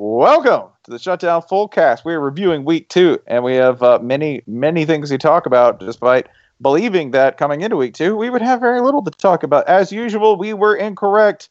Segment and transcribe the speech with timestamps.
[0.00, 2.04] Welcome to the Shutdown Fullcast.
[2.04, 5.80] We are reviewing week two, and we have uh, many, many things to talk about,
[5.80, 6.28] despite
[6.62, 9.66] believing that coming into week two, we would have very little to talk about.
[9.66, 11.50] As usual, we were incorrect.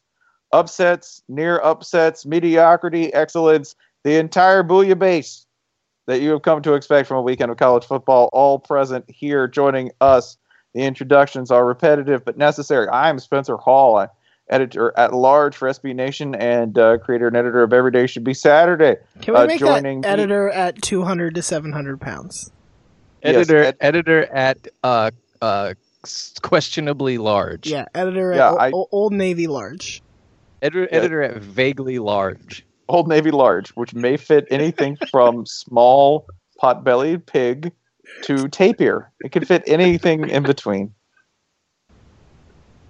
[0.50, 5.44] Upsets, near upsets, mediocrity, excellence, the entire bouillabaisse
[6.06, 9.46] that you have come to expect from a weekend of college football, all present here
[9.46, 10.38] joining us.
[10.72, 12.88] The introductions are repetitive but necessary.
[12.88, 13.96] I'm Spencer Hall.
[13.96, 14.08] I
[14.50, 18.24] editor at large for SB Nation and uh, creator and editor of Every Day Should
[18.24, 18.96] Be Saturday.
[19.20, 22.50] Can we Uh, make joining that me- editor at 200 to 700 pounds?
[23.22, 25.10] Editor, ed- editor at uh,
[25.42, 25.74] uh,
[26.42, 27.66] questionably large.
[27.68, 30.02] Yeah, editor Yeah, at I- o- Old Navy large.
[30.62, 30.98] Editor, Yeah.
[30.98, 32.64] editor at vaguely large.
[32.88, 36.26] Old Navy large, which may fit anything from small
[36.58, 37.72] pot-bellied pig
[38.22, 39.10] to tapir.
[39.20, 40.94] It could fit anything in between.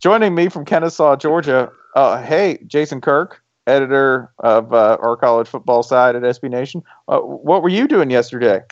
[0.01, 1.71] Joining me from Kennesaw, Georgia.
[1.95, 6.83] Uh, hey, Jason Kirk, editor of uh, our college football side at SB Nation.
[7.09, 8.63] Uh, what were you doing yesterday?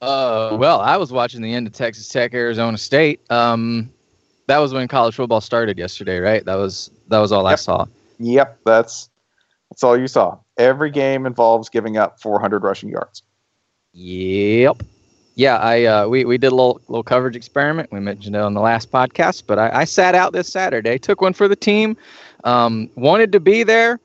[0.00, 3.20] Uh, well, I was watching the end of Texas Tech, Arizona State.
[3.30, 3.90] Um,
[4.46, 6.44] that was when college football started yesterday, right?
[6.44, 7.84] That was that was all I saw.
[8.18, 9.10] Yep, that's
[9.70, 10.38] that's all you saw.
[10.56, 13.22] Every game involves giving up 400 rushing yards.
[13.92, 14.82] Yep.
[15.38, 17.92] Yeah, I uh, we we did a little little coverage experiment.
[17.92, 21.20] We mentioned it on the last podcast, but I, I sat out this Saturday, took
[21.20, 21.96] one for the team.
[22.42, 24.00] Um, wanted to be there,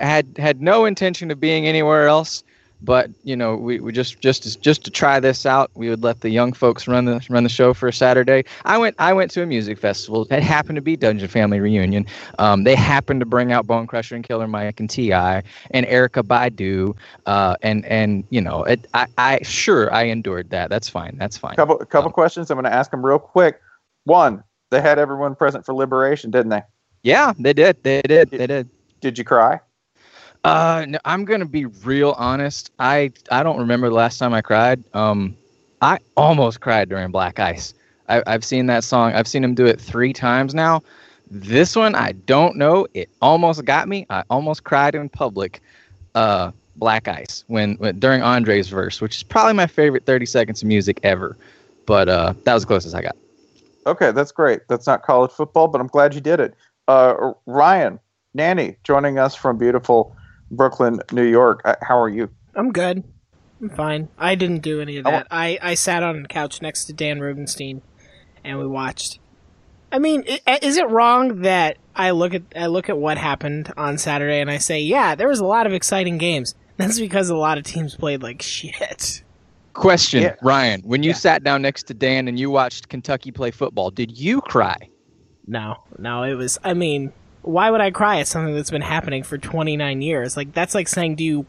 [0.00, 2.44] had had no intention of being anywhere else.
[2.82, 6.02] But you know, we, we just just to, just to try this out, we would
[6.02, 8.44] let the young folks run the run the show for a Saturday.
[8.64, 10.26] I went I went to a music festival.
[10.30, 12.06] It happened to be Dungeon Family Reunion.
[12.38, 15.42] Um, they happened to bring out Bone Crusher and Killer Mike and T.I.
[15.72, 16.96] and Erykah Badu.
[17.26, 20.70] Uh, and and you know, it, I I sure I endured that.
[20.70, 21.16] That's fine.
[21.18, 21.56] That's fine.
[21.56, 22.50] couple a couple Um, questions.
[22.50, 23.60] I'm going to ask them real quick.
[24.04, 26.62] One, they had everyone present for liberation, didn't they?
[27.02, 27.82] Yeah, they did.
[27.82, 28.30] They did.
[28.30, 28.70] They did.
[29.00, 29.60] Did you cry?
[30.44, 32.70] Uh, no, I'm gonna be real honest.
[32.78, 34.82] I I don't remember the last time I cried.
[34.94, 35.36] Um,
[35.82, 37.74] I almost cried during Black Ice.
[38.08, 39.12] I, I've seen that song.
[39.12, 40.82] I've seen him do it three times now.
[41.30, 42.86] This one, I don't know.
[42.94, 44.06] It almost got me.
[44.10, 45.60] I almost cried in public.
[46.14, 46.50] Uh,
[46.80, 50.68] Black Ice when, when during Andre's verse, which is probably my favorite 30 seconds of
[50.68, 51.36] music ever.
[51.86, 53.16] But uh, that was the closest I got.
[53.86, 54.62] Okay, that's great.
[54.68, 56.54] That's not college football, but I'm glad you did it.
[56.88, 58.00] Uh, Ryan,
[58.36, 60.16] Nanni, joining us from beautiful
[60.50, 61.60] Brooklyn, New York.
[61.64, 62.30] Uh, How are you?
[62.54, 63.04] I'm good.
[63.60, 64.08] I'm fine.
[64.18, 65.26] I didn't do any of I wa- that.
[65.30, 67.82] I, I sat on a couch next to Dan Rubenstein,
[68.44, 69.18] and we watched.
[69.92, 70.22] I mean,
[70.62, 74.48] is it wrong that I look at I look at what happened on Saturday and
[74.50, 76.54] I say, yeah, there was a lot of exciting games.
[76.76, 79.22] That's because a lot of teams played like shit.
[79.72, 80.34] Question, Yeah.
[80.42, 81.16] Ryan, when you Yeah.
[81.16, 84.76] sat down next to Dan and you watched Kentucky play football, did you cry?
[85.46, 86.56] No, no, it was.
[86.62, 90.36] I mean, why would I cry at something that's been happening for 29 years?
[90.36, 91.46] Like that's like saying, do you,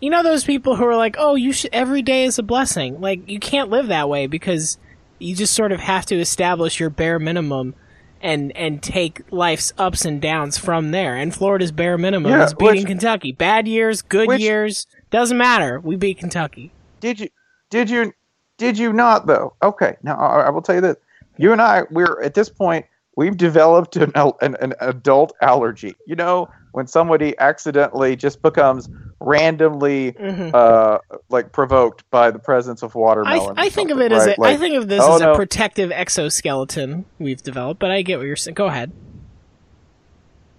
[0.00, 3.00] you know, those people who are like, oh, you should every day is a blessing.
[3.00, 4.78] Like you can't live that way because
[5.18, 7.74] you just sort of have to establish your bare minimum.
[8.22, 11.14] And, and take life's ups and downs from there.
[11.14, 13.32] And Florida's bare minimum Yeah, is beating which- Kentucky.
[13.32, 15.78] Bad years, good Which- years, doesn't matter.
[15.78, 16.72] We beat Kentucky.
[17.00, 17.28] Did you?
[17.68, 18.14] Did you?
[18.56, 19.52] Did you not though?
[19.62, 19.96] Okay.
[20.02, 20.96] Now I, I will tell you this.
[21.36, 22.86] You and I, we're at this point.
[23.16, 25.94] We've developed an, an an adult allergy.
[26.06, 28.88] You know, when somebody accidentally just becomes
[29.20, 30.52] randomly Mhm.
[30.54, 30.98] uh
[31.30, 33.58] like provoked by the presence of I, watermelon.
[33.58, 35.24] I or think of it as a, Like, I think of this oh, as a
[35.26, 35.36] no.
[35.36, 38.54] protective exoskeleton we've developed, but I get what you're saying.
[38.54, 38.90] Go ahead.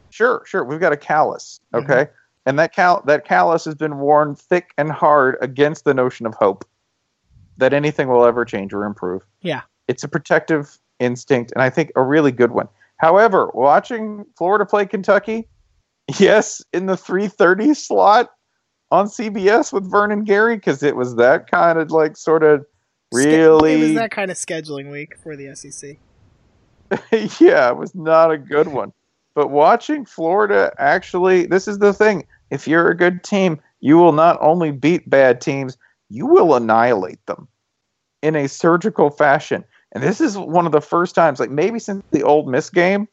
[0.10, 0.64] Sure, sure.
[0.64, 1.92] We've got a callus, Mm-hmm.
[1.92, 2.10] okay,
[2.46, 6.34] and that cal that callus has been worn thick and hard against the notion of
[6.36, 6.66] hope
[7.58, 9.24] that anything will ever change or improve.
[9.42, 9.62] Yeah.
[9.88, 12.68] It's a protective instinct, and I think a really good one.
[12.98, 15.48] However, watching Florida play Kentucky,
[16.20, 18.32] yes, in the three thirty slot
[18.92, 22.66] on CBS with Vernon Gary, because it was that kind of like sort of
[23.12, 25.98] really it was that kind of scheduling week for the SEC.
[27.40, 28.94] yeah, it was not a good one.
[29.34, 32.26] But watching Florida actually, this is the thing.
[32.52, 35.78] If you're a good team, you will not only beat bad teams,
[36.10, 37.48] you will annihilate them
[38.22, 39.64] in a surgical fashion.
[39.96, 43.08] And this is one of the first times, like maybe since the Ole Miss game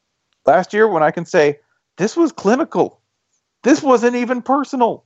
[0.46, 1.61] last year, when I can say
[1.96, 3.00] this was clinical.
[3.62, 5.05] This wasn't even personal.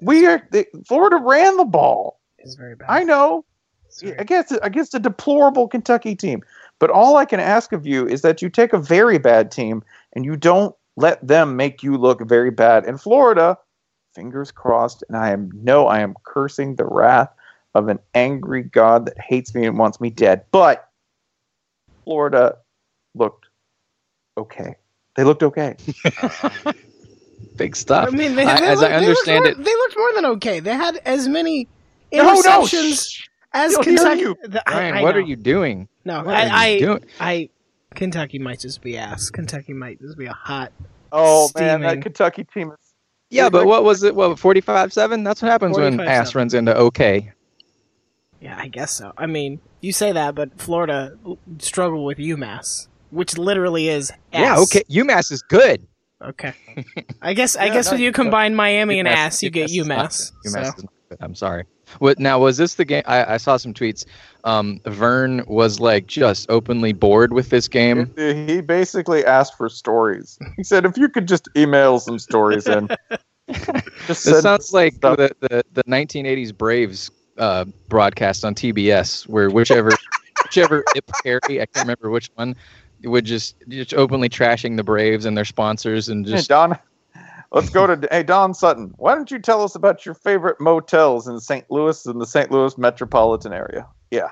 [0.00, 2.18] We are the, Florida ran the ball.
[2.38, 2.86] It's very bad.
[2.88, 3.44] I know
[4.16, 6.42] against against a deplorable Kentucky team.
[6.78, 9.84] But all I can ask of you is that you take a very bad team
[10.14, 12.86] and you don't let them make you look very bad.
[12.86, 13.58] In Florida,
[14.14, 17.30] fingers crossed, and I am no, I am cursing the wrath
[17.74, 20.44] of an angry God that hates me and wants me dead.
[20.50, 20.88] But
[22.04, 22.56] Florida
[23.14, 23.46] looked
[24.36, 24.76] okay.
[25.16, 25.76] They looked okay.
[26.22, 26.72] Uh-huh.
[27.56, 28.08] Big stuff.
[28.08, 30.12] I mean, they, I- they as looked- I they understand more- it, they looked more
[30.14, 30.60] than okay.
[30.60, 31.68] They had as many
[32.12, 33.20] No, no, interceptions
[33.52, 34.20] as You'll Kentucky.
[34.20, 34.36] you.
[34.44, 35.88] the- I- Ryan, I what are you doing?
[36.04, 37.04] No, What I, are I, doing?
[37.20, 37.48] I,
[37.94, 39.28] Kentucky might just be ass.
[39.28, 40.72] Kentucky might just be a hot.
[41.10, 42.78] Oh man, that Kentucky team is
[43.28, 44.14] Yeah, but what was it?
[44.14, 45.22] What forty-five seven?
[45.24, 47.32] That's what happens when ass runs into okay.
[48.40, 49.12] Yeah, I guess so.
[49.18, 51.16] I mean, you say that, but Florida
[51.58, 54.16] struggled with UMass, which literally is ass.
[54.32, 54.82] Yeah, okay.
[54.90, 55.86] UMass is good.
[56.22, 56.54] Okay.
[57.22, 59.70] I guess I Yeah, guess no, when you combine Miami and UMass ass, you get
[59.70, 60.32] is not- UMass.
[60.46, 60.60] UMass so.
[60.60, 61.18] is not good.
[61.20, 61.64] I'm sorry.
[61.98, 62.38] What now?
[62.38, 63.02] Was this the game?
[63.06, 64.06] I, I saw some tweets.
[64.44, 68.10] Um, Vern was like just openly bored with this game.
[68.16, 70.38] He basically asked for stories.
[70.56, 72.88] He said, "If you could just email some stories in."
[74.06, 77.10] just This sounds like the, the, the 1980s Braves
[77.42, 79.90] uh, broadcast on TBS, where whichever
[80.44, 82.54] whichever Ip Caray, I can't remember which one,
[83.02, 86.78] would just just openly trashing the Braves and their sponsors and Hey, just Don,
[87.50, 88.94] let's go to hey Don Sutton.
[88.96, 91.68] Why don't you tell us about your favorite motels in St.
[91.68, 92.52] Louis and the St.
[92.52, 93.88] Louis metropolitan area?
[94.12, 94.28] Yeah,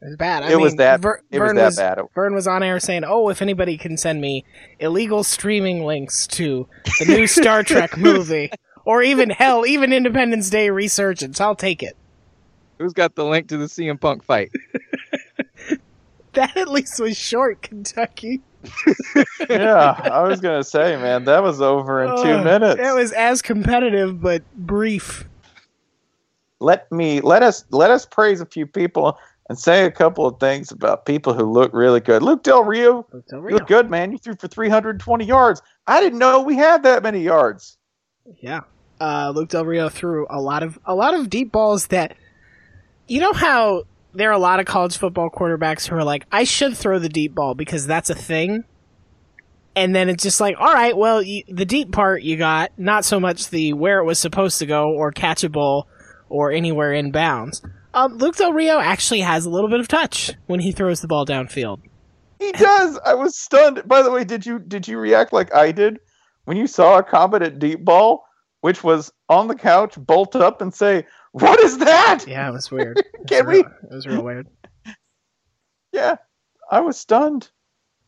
[0.00, 0.44] It was bad.
[0.44, 1.00] I it was that.
[1.00, 1.98] Ver- it was that was, bad.
[2.14, 4.46] Vern was on air saying, "Oh, if anybody can send me
[4.80, 6.66] illegal streaming links to
[7.00, 8.50] the new Star Trek movie,
[8.86, 11.98] or even hell, even Independence Day resurgence, I'll take it."
[12.78, 14.50] Who's got the link to the CM Punk fight?
[16.34, 18.42] That at least was short, Kentucky.
[19.48, 22.80] yeah, I was gonna say, man, that was over in two minutes.
[22.80, 25.28] That was as competitive but brief.
[26.60, 30.40] let me let us let us praise a few people and say a couple of
[30.40, 32.22] things about people who look really good.
[32.22, 34.10] Luke Del Rio, Del you look good, man.
[34.10, 35.60] You threw for 320 yards.
[35.86, 37.76] I didn't know we had that many yards.
[38.40, 38.60] Yeah.
[39.00, 42.16] Uh, Luke Del Rio threw a lot of a lot of deep balls that
[43.06, 46.44] you know how there are a lot of college football quarterbacks who are like, I
[46.44, 48.64] should throw the deep ball because that's a thing.
[49.76, 53.04] And then it's just like, all right, well, you, the deep part you got, not
[53.04, 55.84] so much the where it was supposed to go or catchable
[56.28, 57.60] or anywhere in bounds.
[57.92, 61.08] Um, Luke Del Rio actually has a little bit of touch when he throws the
[61.08, 61.80] ball downfield.
[62.38, 62.98] He does.
[63.04, 63.82] I was stunned.
[63.86, 65.98] By the way, did you did you react like I did
[66.44, 68.24] when you saw a competent deep ball,
[68.64, 72.70] which was on the couch, bolt up and say, "What is that?" Yeah, it was
[72.70, 72.96] weird.
[73.14, 73.88] It was Can real- we?
[73.90, 74.48] It was real weird.
[75.92, 76.16] Yeah,
[76.70, 77.50] I was stunned.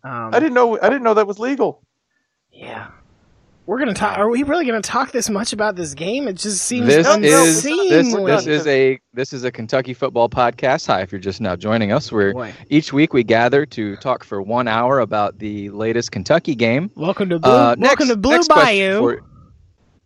[0.03, 0.79] Um, I didn't know.
[0.81, 1.83] I didn't know that was legal.
[2.51, 2.89] Yeah.
[3.67, 4.17] We're gonna talk.
[4.17, 6.27] Are we really gonna talk this much about this game?
[6.27, 10.87] It just seems This is this, this is a this is a Kentucky football podcast.
[10.87, 12.55] Hi, if you're just now joining us, where Boy.
[12.71, 16.91] each week we gather to talk for one hour about the latest Kentucky game.
[16.95, 17.51] welcome to Blue.
[17.53, 19.21] Uh, welcome next- to Blue next question Bayou.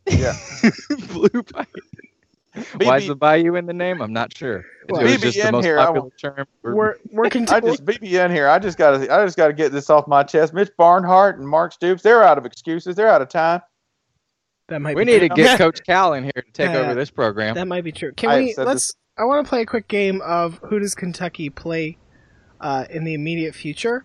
[0.06, 0.34] For- Yeah.
[1.12, 2.64] Blue Bayou.
[2.78, 4.02] Why is the Bayou in the name?
[4.02, 4.64] I'm not sure.
[4.88, 6.46] Well, it was just the most here, popular won't- term.
[6.62, 7.72] We're we're I continuing.
[7.76, 8.48] just BBN here.
[8.48, 9.14] I just got to.
[9.14, 10.52] I just got to get this off my chest.
[10.52, 12.02] Mitch Barnhart and Mark Stoops.
[12.02, 12.96] They're out of excuses.
[12.96, 13.60] They're out of time.
[14.68, 15.36] That might we be need to true.
[15.36, 17.54] get Coach Cal in here to take Uh, over this program.
[17.54, 18.12] That might be true.
[18.12, 18.54] Can I we?
[18.58, 18.94] Let's.
[19.16, 21.98] I want to play a quick game of who does Kentucky play
[22.60, 24.04] uh, in the immediate future.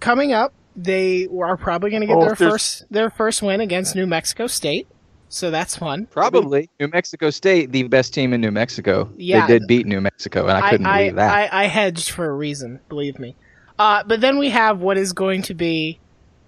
[0.00, 3.60] Coming up, they are probably going to get Oh, their there's- first their first win
[3.60, 4.88] against New Mexico State.
[5.28, 6.06] So that's one.
[6.06, 9.10] Probably New Mexico State, the best team in New Mexico.
[9.16, 9.46] Yeah.
[9.46, 11.52] They did beat New Mexico, and I couldn't I, believe that.
[11.52, 13.36] I, I hedged for a reason, believe me.
[13.78, 16.00] Uh, but then we have what is going to be,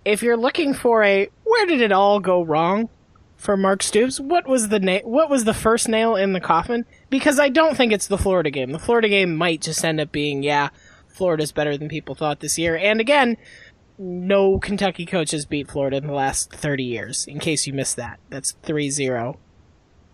[0.05, 2.89] if you're looking for a where did it all go wrong
[3.37, 6.85] for Mark Stoops, what was the na- what was the first nail in the coffin?
[7.09, 8.73] Because I don't think it's the Florida game.
[8.73, 10.71] The Florida game might just end up being yeah,
[11.09, 12.77] Florida's better than people thought this year.
[12.77, 13.37] And again,
[14.01, 17.27] no Kentucky coach has beat Florida in the last 30 years.
[17.27, 19.37] In case you missed that, that's 3-0.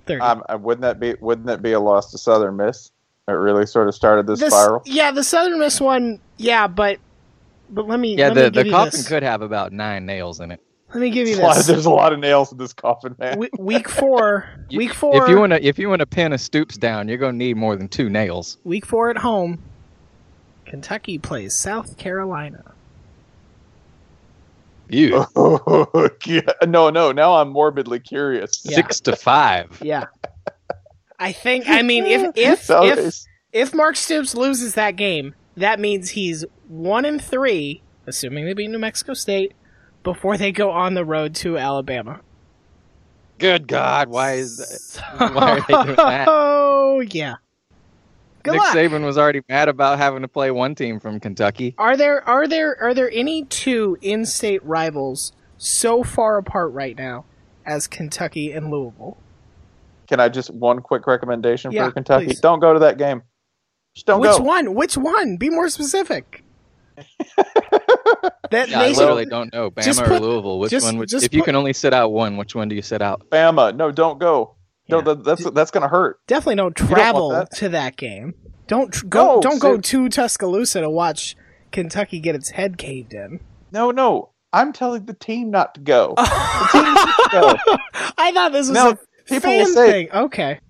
[0.06, 0.20] 30.
[0.20, 1.14] Um, uh, wouldn't that be?
[1.20, 2.90] Wouldn't that be a loss to Southern Miss?
[3.28, 4.82] It really sort of started this The spiral.
[4.84, 6.20] Yeah, the Southern Miss one.
[6.36, 6.98] Yeah, but
[7.70, 9.08] but let me yeah, let me the, give the you coffin this.
[9.08, 10.60] could have about nine nails in it.
[10.94, 11.66] Let me give you There's a lot- this.
[11.66, 13.38] There's a lot of nails in this coffin, man.
[13.40, 16.32] We- week four, You- week four, If you want to, if you want to pin
[16.32, 18.58] a Stoops down, you're gonna need more than two nails.
[18.62, 19.60] week four at home.
[20.64, 22.74] Kentucky plays South Carolina.
[24.88, 26.40] You Oh, yeah.
[26.66, 27.12] No, no.
[27.12, 28.62] Now I'm morbidly curious.
[28.64, 28.76] Yeah.
[28.76, 29.78] six to five.
[29.82, 30.04] Yeah,
[31.18, 31.68] I think.
[31.68, 36.10] I mean, if if So if it's- if Mark Stoops loses that game, that means
[36.10, 39.54] he's one and three, assuming they beat New Mexico State,
[40.02, 42.20] before they go on the road to Alabama.
[43.38, 45.32] Good God, why is that?
[45.34, 46.26] Why are they doing that?
[46.28, 47.36] Oh yeah.
[48.46, 48.74] Good Nick luck.
[48.74, 51.74] Saban was already mad about having to play one team from Kentucky.
[51.78, 57.24] Are there are there are there any two in-state rivals so far apart right now
[57.66, 59.16] as Kentucky and Louisville?
[60.08, 62.26] Can I just one quick recommendation Yeah, for Kentucky?
[62.26, 62.40] please.
[62.40, 63.22] Don't go to that game.
[63.94, 64.42] Just don't Which go.
[64.44, 64.74] one?
[64.74, 65.36] Which one?
[65.36, 66.42] Be more specific.
[68.50, 69.70] that Yeah, I they should- literally don't know.
[69.70, 70.58] Bama just or put- Louisville?
[70.58, 70.98] Which just- one?
[70.98, 73.28] Would, just if you can only sit out one, which one do you sit out?
[73.30, 73.74] Bama.
[73.74, 74.55] No, don't go.
[74.88, 75.02] No, Yeah.
[75.04, 76.20] that, that's that's gonna hurt.
[76.26, 77.50] definitely don't don't travel that.
[77.56, 78.34] to that game.
[78.66, 79.36] Don't tr- go.
[79.36, 81.36] No, don't go to Tuscaloosa to watch
[81.72, 83.40] Kentucky get its head caved in.
[83.72, 84.30] No, no.
[84.52, 86.14] I'm telling the team not to go.
[86.16, 87.76] the team needs to go.
[88.18, 90.12] I thought this was Now, a people fan say- thing.
[90.12, 90.60] Okay,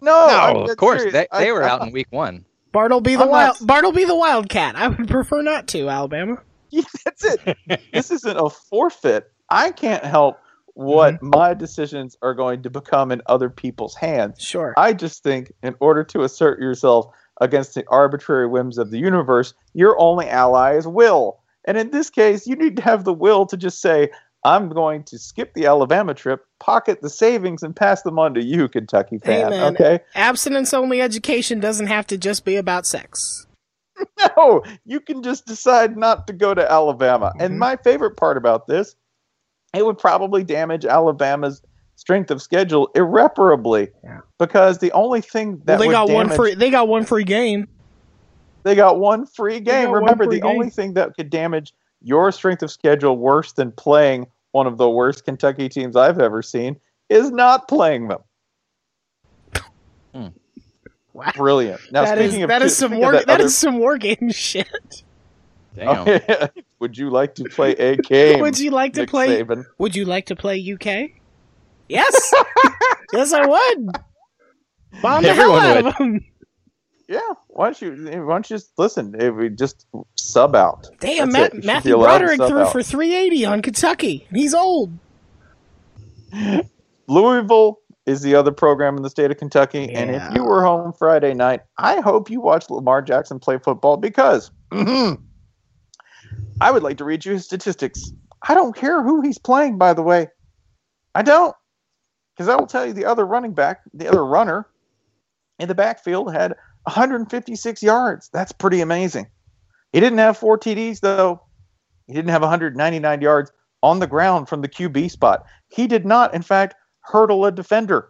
[0.00, 1.12] No, no, of course serious.
[1.12, 2.44] they, I- they were I- out in week one.
[2.72, 3.60] Bartleby the I'm wild.
[3.60, 4.76] not- Bartleby the Wildcat.
[4.76, 6.38] I would prefer not to Alabama.
[6.74, 7.58] Yeah, that's it.
[7.92, 9.30] this isn't a forfeit.
[9.50, 10.38] I can't help
[10.74, 11.30] what Mm-hmm.
[11.34, 14.40] my decisions are going to become in other people's hands.
[14.42, 14.74] Sure.
[14.76, 17.06] I just think in order to assert yourself
[17.40, 21.40] against the arbitrary whims of the universe, your only ally is will.
[21.64, 24.10] And in this case, you need to have the will to just say,
[24.44, 28.42] I'm going to skip the Alabama trip, pocket the savings, and pass them on to
[28.42, 29.50] you, Kentucky Hey, fan.
[29.50, 29.74] man.
[29.74, 30.00] Okay?
[30.16, 33.46] Abstinence only education doesn't have to just be about sex.
[34.36, 37.32] No, you can just decide not to go to Alabama.
[37.36, 37.44] Mhm.
[37.44, 38.96] And my favorite part about this,
[39.74, 41.62] it would probably damage Alabama's
[41.96, 43.88] strength of schedule irreparably.
[44.02, 44.20] Yeah.
[44.38, 46.54] Because the only thing that Well, they would got one free.
[46.54, 47.68] They got one free game.
[48.64, 49.90] They got one free game.
[49.90, 54.26] Remember, free the only thing that could damage your strength of schedule worse than playing
[54.52, 58.20] one of the worst Kentucky teams I've ever seen is not playing them.
[60.14, 60.26] Hmm.
[61.14, 61.30] Wow.
[61.34, 61.80] Brilliant.
[61.90, 63.12] Now, that is speaking of that is speaking some war.
[63.12, 64.68] that that other- is some war game shit.
[65.74, 65.88] Damn.
[66.06, 66.48] Oh,
[66.82, 68.40] Would you like to play a game?
[68.40, 69.40] Would you like to Nick play?
[69.42, 69.64] Saban?
[69.78, 71.12] Would you like to play UK?
[71.88, 72.34] Yes.
[73.12, 73.86] yes, I would.
[75.00, 75.86] Bomb the hell Everyone out would.
[75.86, 76.24] of them.
[77.08, 77.20] Yeah.
[77.48, 77.92] Why don't you?
[78.24, 79.14] Why don't you just listen?
[79.16, 79.86] If we just
[80.16, 80.88] sub out.
[80.98, 81.54] Damn, That's Matt, it.
[81.54, 82.72] You should be Matthew allowed to Broderick sub threw out.
[82.72, 84.26] for 380 on Kentucky.
[84.32, 84.90] He's old.
[87.06, 90.28] Louisville is the other program in the state of Kentucky, and Yeah.
[90.30, 94.50] if you were home Friday night, I hope you watched Lamar Jackson play football because
[94.72, 95.22] mm-hmm,
[96.60, 98.12] I would like to read you his statistics.
[98.48, 100.28] I don't care who he's playing, by the way.
[101.14, 101.54] I don't,
[102.34, 104.66] because I will tell you the other running back, the other runner
[105.58, 108.30] in the backfield had 156 yards.
[108.32, 109.26] That's pretty amazing.
[109.92, 111.42] He didn't have four TDs though.
[112.06, 115.44] He didn't have 199 yards on the ground from the QB spot.
[115.68, 118.08] He did not, in fact, hurdle a defender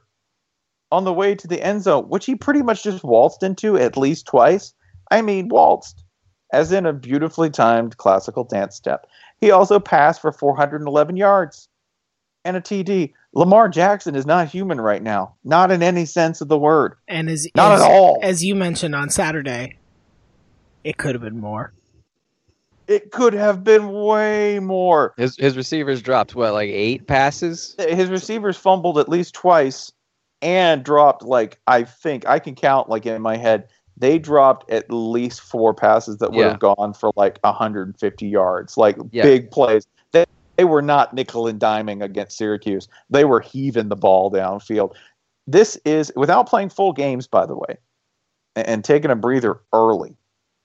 [0.90, 3.96] on the way to the end zone, which he pretty much just waltzed into at
[3.96, 4.74] least twice.
[5.10, 6.04] I mean, waltzed,
[6.52, 9.06] as in a beautifully timed classical dance step.
[9.40, 11.68] He also passed for 411 yards
[12.44, 13.12] and a TD.
[13.34, 16.94] Lamar Jackson is not human right now, not in any sense of the word.
[17.08, 18.18] And as Not as, at all.
[18.22, 19.78] as you mentioned on Saturday,
[20.84, 21.72] it could have been more.
[22.88, 25.14] It could have been way more.
[25.16, 27.74] His his receivers dropped what, like eight passes?
[27.78, 29.92] His receivers fumbled at least twice,
[30.42, 33.68] and dropped like I think I can count like in my head
[34.02, 36.50] they dropped at least four passes that would Yeah.
[36.50, 39.22] have gone for like 150 yards, like Yeah.
[39.22, 39.86] big plays.
[40.10, 40.24] They,
[40.56, 42.88] they were not nickel and diming against Syracuse.
[43.10, 44.94] They were heaving the ball downfield.
[45.46, 47.78] This is without playing full games, by the way,
[48.56, 50.16] and, and taking a breather early.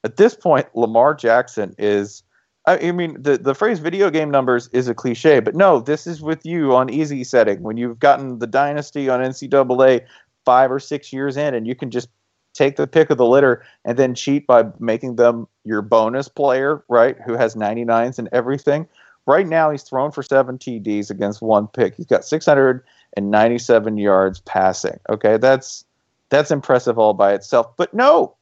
[0.03, 2.24] At this point, Lamar Jackson is.
[2.65, 6.22] I mean, the, the phrase video game numbers is a cliche, but no, this is
[6.22, 10.01] with you on easy setting when you've gotten the dynasty on NCAA
[10.44, 12.10] five or six years in, and you can just
[12.58, 16.84] take the pick of the litter and then cheat by making them your bonus player,
[16.90, 17.16] right?
[17.26, 18.88] Who has 99s and everything.
[19.26, 21.96] Right now, he's thrown for seven TDs against one pick.
[21.96, 25.00] He's got 697 yards passing.
[25.10, 25.86] Okay, that's
[26.30, 27.76] that's impressive all by itself.
[27.78, 28.36] But no,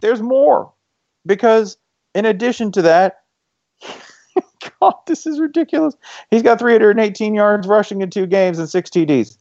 [0.00, 0.72] there's more
[1.24, 1.76] because
[2.14, 3.22] in addition to that,
[4.80, 5.94] God, this is ridiculous.
[6.30, 9.36] He's got 318 yards rushing in two games and six TDs.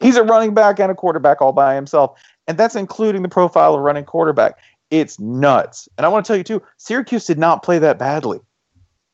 [0.00, 2.18] He's a running back and a quarterback all by himself.
[2.50, 4.58] And that's including the profile of running quarterback.
[4.90, 5.88] It's nuts.
[5.96, 8.40] And I want to tell you, too, Syracuse did not play that badly.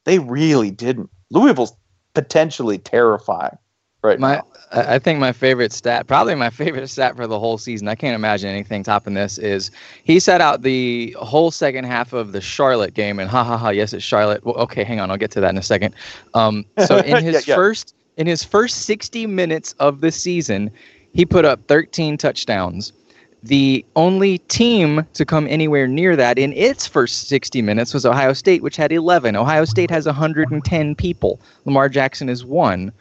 [0.06, 1.10] They really didn't.
[1.30, 1.74] Louisville's
[2.14, 3.58] potentially terrifying
[4.02, 4.46] right My, now.
[4.72, 7.88] I think my favorite stat, probably my favorite stat for the whole season.
[7.88, 9.36] I can't imagine anything topping this.
[9.36, 9.70] Is
[10.02, 13.68] he set out the whole second half of the Charlotte game, and ha ha ha,
[13.68, 14.46] yes, it's Charlotte.
[14.46, 15.94] Well, okay, hang on, I'll get to that in a second.
[16.32, 17.54] Um, so in his Yeah, yeah.
[17.54, 20.70] first in his first 60 minutes of the season,
[21.12, 22.94] he put up 13 touchdowns.
[23.42, 28.32] The only team to come anywhere near that in its first 60 minutes was Ohio
[28.32, 29.36] State, which had 11.
[29.36, 31.40] Ohio State has 110 people.
[31.64, 32.92] Lamar Jackson is one.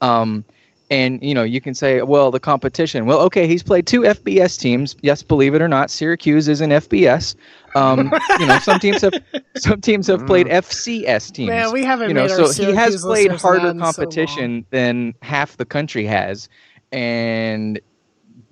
[0.00, 0.44] Um,
[0.90, 3.06] and you know, you can say, well, the competition.
[3.06, 4.96] Well, okay, he's played two FBS teams.
[5.00, 7.34] Yes, believe it or not, Syracuse is an FBS.
[7.74, 9.14] Um, you know, some teams have
[9.56, 11.48] some teams have played FCS teams.
[11.48, 15.56] Man, we haven't you know, so he has played harder in so competition than half
[15.56, 16.48] the country has,
[16.92, 17.80] and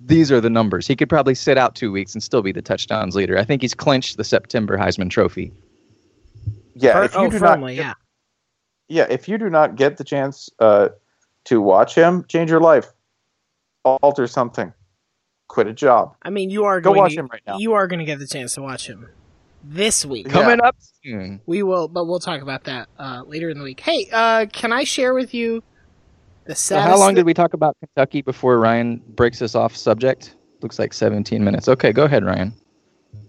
[0.05, 0.87] these are the numbers.
[0.87, 3.37] He could probably sit out two weeks and still be the touchdowns leader.
[3.37, 5.53] I think he's clinched the September Heisman Trophy.
[6.75, 7.93] Yeah, Fir- if you oh, do firmly, not, yeah.
[9.05, 10.89] yeah, if you do not get the chance uh,
[11.45, 12.87] to watch him, change your life,
[13.85, 14.73] alter something,
[15.47, 16.15] quit a job.
[16.23, 17.57] I mean, you are Go going watch to, him right now.
[17.57, 19.07] You are going to get the chance to watch him
[19.63, 20.29] this week.
[20.29, 21.41] Coming up soon.
[21.45, 23.79] We will, but we'll talk about that uh, later in the week.
[23.79, 25.72] Hey, uh, can I share with you the
[26.53, 30.35] So how long did we talk about Kentucky before Ryan breaks us off subject?
[30.61, 31.67] Looks like 17 minutes.
[31.69, 32.53] Okay, go ahead, Ryan.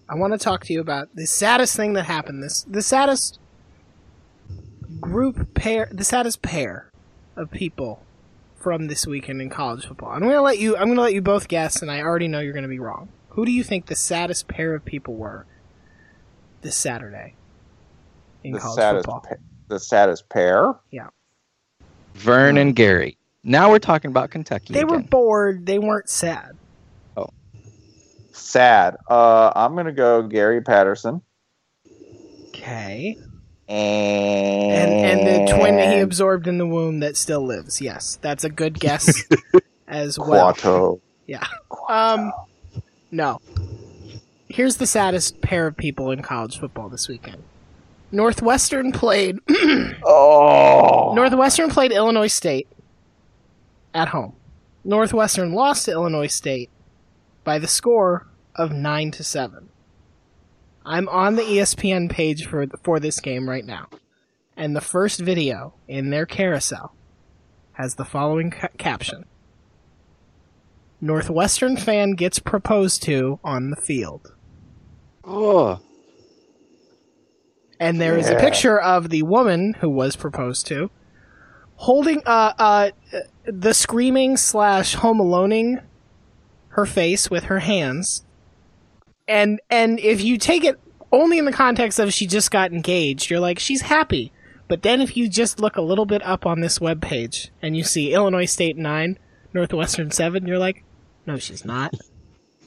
[0.09, 2.43] I want to talk to you about the saddest thing that happened.
[2.43, 3.39] This the saddest
[5.01, 6.91] group pair, the saddest pair
[7.37, 8.03] of people
[8.57, 10.11] from this weekend in college football.
[10.11, 10.77] I'm gonna let you.
[10.77, 13.09] I'm gonna let you both guess, and I already know you're gonna be wrong.
[13.31, 15.47] Who do you think the saddest pair of people were
[16.63, 17.35] this Saturday
[18.43, 19.21] in The college saddest, football?
[19.21, 19.37] pa-
[19.69, 20.75] the saddest pair.
[20.91, 21.09] Yeah,
[22.15, 23.17] Vern and Gary.
[23.43, 24.73] Now we're talking about Kentucky.
[24.73, 25.67] they were bored.
[25.67, 26.57] They weren't sad.
[27.17, 27.29] Oh,
[28.33, 28.97] sad.
[29.09, 31.21] Uh, I'm gonna go Gary Patterson
[32.49, 33.19] Okay.
[33.69, 37.81] and And and the twin that he absorbed in the womb that still lives.
[37.81, 39.25] Yes, that's a good guess
[39.89, 40.53] as well.
[40.55, 41.01] Kuato.
[41.27, 41.45] Yeah.
[41.89, 42.33] Um,
[43.11, 43.41] no.
[44.49, 47.43] Here's the saddest pair of people in college football this weekend.
[48.15, 49.39] Northwestern played
[50.05, 52.69] Oh, Northwestern played Illinois State
[53.93, 54.37] at home.
[54.85, 56.71] Northwestern lost to Illinois State
[57.43, 59.69] by the score of 9 to 7.
[60.87, 63.89] I'm on the ESPN page for for this game right now.
[64.57, 66.95] And the first video in their carousel
[67.73, 69.25] has the following ca- caption.
[71.01, 74.33] Northwestern fan gets proposed to on the field.
[75.25, 75.81] Oh,
[77.85, 80.91] and there is a picture of the woman who was proposed to
[81.77, 82.91] holding uh uh
[83.45, 85.83] the screaming slash home aloneing
[86.69, 88.25] her face with her hands.
[89.29, 90.81] And and if you take it
[91.13, 94.33] only in the context of she just got engaged you're like she's happy.
[94.67, 97.77] But then if you just look a little bit up on this web page and
[97.77, 99.19] you see illinois state 9
[99.53, 100.85] northwestern 7 you're like
[101.27, 101.95] no she's not.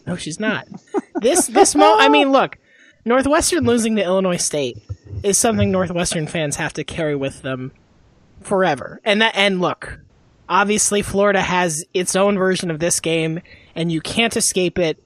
[0.06, 0.68] No she's not.
[1.20, 2.60] This this mo i mean look
[3.08, 4.78] northwestern losing to illinois state
[5.24, 7.72] is something northwestern fans have to carry with them
[8.42, 10.00] forever and that and look
[10.48, 13.42] obviously florida has its own version of this game
[13.76, 15.04] and you can't escape it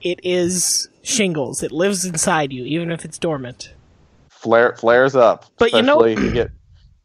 [0.00, 3.74] it is shingles it lives inside you even if it's dormant
[4.40, 5.46] flare flares up.
[5.58, 6.50] But you know- especially if you get,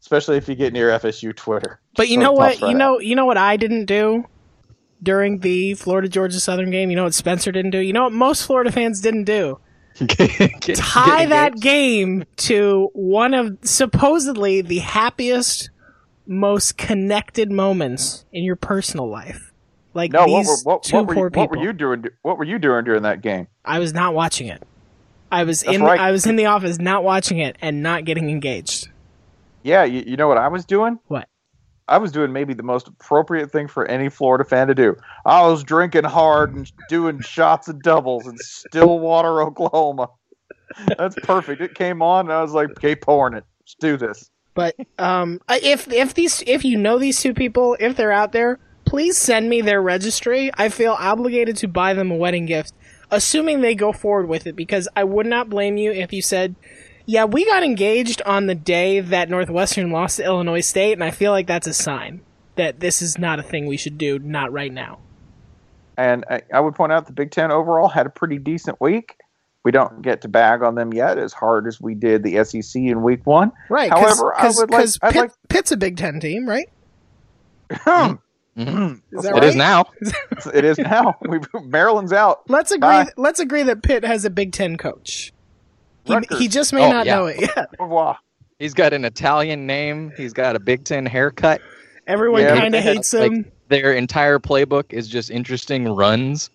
[0.00, 1.80] especially if you get near FSU Twitter.
[1.96, 2.60] But you know what?
[2.60, 2.78] You now.
[2.78, 4.24] know, you know what I didn't do
[5.02, 6.90] during the Florida Georgia Southern game.
[6.90, 7.78] You know what Spencer didn't do.
[7.78, 9.58] You know what most Florida fans didn't do.
[9.98, 15.70] Tie that game to one of supposedly the happiest,
[16.26, 19.52] most connected moments in your personal life.
[19.94, 21.40] Like No, what were, what, two what, were poor you, people.
[21.42, 22.04] what were you doing?
[22.22, 23.48] What were you doing during that game?
[23.64, 24.62] I was not watching it.
[25.32, 25.82] I was That's in.
[25.82, 25.98] right.
[25.98, 28.88] I was in the office, not watching it, and not getting engaged.
[29.62, 31.00] Yeah, you, you know what I was doing?
[31.08, 31.28] What?
[31.88, 34.96] I was doing maybe the most appropriate thing for any Florida fan to do.
[35.24, 40.10] I was drinking hard and doing shots of doubles in Stillwater, Oklahoma.
[40.98, 41.60] That's perfect.
[41.60, 43.44] It came on, and I was like, "Okay, pouring it.
[43.60, 47.96] Let's do this." But um, if if these if you know these two people, if
[47.96, 50.50] they're out there, please send me their registry.
[50.54, 52.72] I feel obligated to buy them a wedding gift,
[53.10, 56.56] assuming they go forward with it, because I would not blame you if you said,
[57.06, 61.10] "Yeah, we got engaged on the day that Northwestern lost to Illinois State," and I
[61.10, 62.20] feel like that's a sign
[62.56, 64.98] that this is not a thing we should do, not right now.
[65.96, 69.16] And I, I would point out the Big Ten overall had a pretty decent week.
[69.64, 72.80] We don't get to bag on them yet as hard as we did the SEC
[72.82, 73.50] in week one.
[73.68, 73.90] Right.
[73.90, 74.88] However, I would like.
[75.02, 76.68] I'd Pitt, like Pitt's a Big Ten team, right?
[77.72, 78.12] Hmm.
[78.56, 78.62] Mm-hmm.
[78.64, 79.18] Hmm.
[79.18, 79.58] Is that It is right?
[79.58, 79.84] now.
[80.54, 81.16] it is now.
[81.28, 82.48] We Maryland's out.
[82.48, 82.88] Let's agree.
[82.88, 83.10] Bye.
[83.16, 85.32] Let's agree that Pitt has a Big Ten coach.
[86.06, 86.38] He, Rutgers.
[86.38, 87.14] he just may Oh, not yeah.
[87.16, 87.68] know it yet.
[87.78, 88.18] Au revoir.
[88.58, 90.12] He's got an Italian name.
[90.16, 91.60] He's got a Big Ten haircut.
[92.06, 93.52] Everyone Yeah, kind of had, hates like- him.
[93.68, 96.50] Their entire playbook is just interesting runs.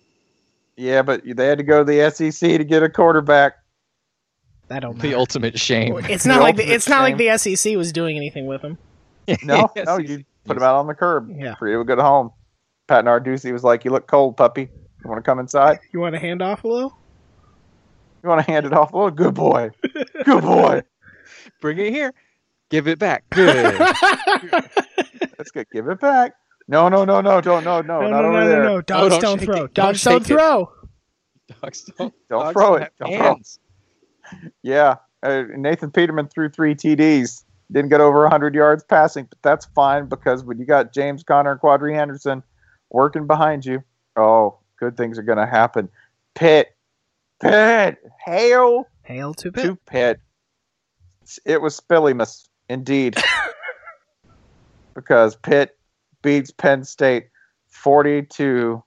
[0.78, 3.58] Yeah, but they had to go to the SEC to get a quarterback.
[4.70, 5.18] I don't The know.
[5.18, 5.94] ultimate shame.
[6.08, 8.62] It's The not like the, ultimate it's not like the SEC was doing anything with
[8.62, 8.78] him.
[9.44, 11.30] No, no, you put him out on the curb.
[11.36, 11.54] Yeah.
[11.56, 12.30] For you to go to home.
[12.88, 14.62] Pat Narduzzi was like, "You look cold, puppy.
[15.04, 15.78] You want to come inside?
[15.92, 16.96] You want to hand off a little?
[18.22, 18.90] You want to hand it off?
[18.92, 19.70] Oh, good boy,
[20.24, 20.82] good boy.
[21.60, 22.14] Bring it here.
[22.70, 23.24] Give it back.
[23.30, 23.78] Good.
[25.38, 26.34] Let's get give it back.
[26.68, 28.62] No, no, no, no, don't, no, no, No, not no, over no, there.
[28.62, 28.80] no, no.
[28.82, 29.54] Dogs don't don't, throw.
[29.64, 29.74] it.
[29.74, 30.26] Don't don't shake it.
[30.26, 30.72] throw.
[31.60, 32.92] Dogs don't, Don't dogs throw it.
[32.98, 33.36] Don't throw.
[34.62, 37.44] Yeah, uh, Nathan Peterman threw three TDs.
[37.70, 41.52] Didn't get over 100 yards passing, but that's fine because when you got James Conner
[41.52, 42.42] and Quadree Henderson
[42.90, 43.82] working behind you,
[44.16, 45.88] oh, good things are going to happen.
[46.34, 46.76] Pitt,
[47.42, 49.64] Pitt, hail Hail to Pitt.
[49.64, 50.20] to Pitt.
[51.44, 53.16] It was spillymus, indeed.
[54.94, 55.76] because Pitt
[56.22, 57.28] beats Penn State
[57.68, 58.82] 42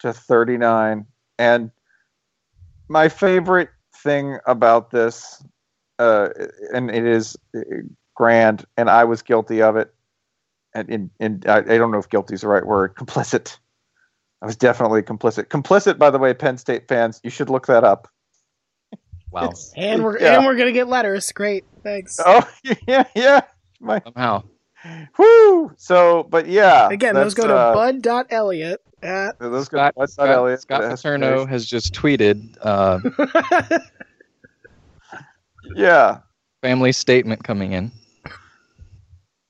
[0.00, 1.06] to 39.
[1.38, 1.70] And
[2.88, 5.42] my favorite thing about this,
[5.98, 6.28] uh,
[6.74, 7.60] and it is uh,
[8.14, 9.94] grand, and I was guilty of it.
[10.74, 13.58] And, and, and I, I don't know if guilty is the right word, complicit.
[14.42, 15.44] I was definitely complicit.
[15.44, 18.08] Complicit, by the way, Penn State fans, you should look that up.
[19.30, 19.52] Wow.
[19.76, 20.36] And we're Yeah.
[20.36, 21.30] and we're gonna get letters.
[21.32, 22.18] Great, thanks.
[22.24, 22.42] Oh
[22.86, 23.40] yeah, yeah.
[23.80, 24.42] My Somehow.
[25.16, 25.72] whoo.
[25.78, 26.88] So, but yeah.
[26.90, 30.60] Again, those that's, go to uh, bud.elliot at Those go Scott, to Bud Scott, Elliott.
[30.60, 32.98] Scott It has- Paterno has just tweeted uh,
[35.76, 36.18] Yeah,
[36.60, 37.90] family statement coming in.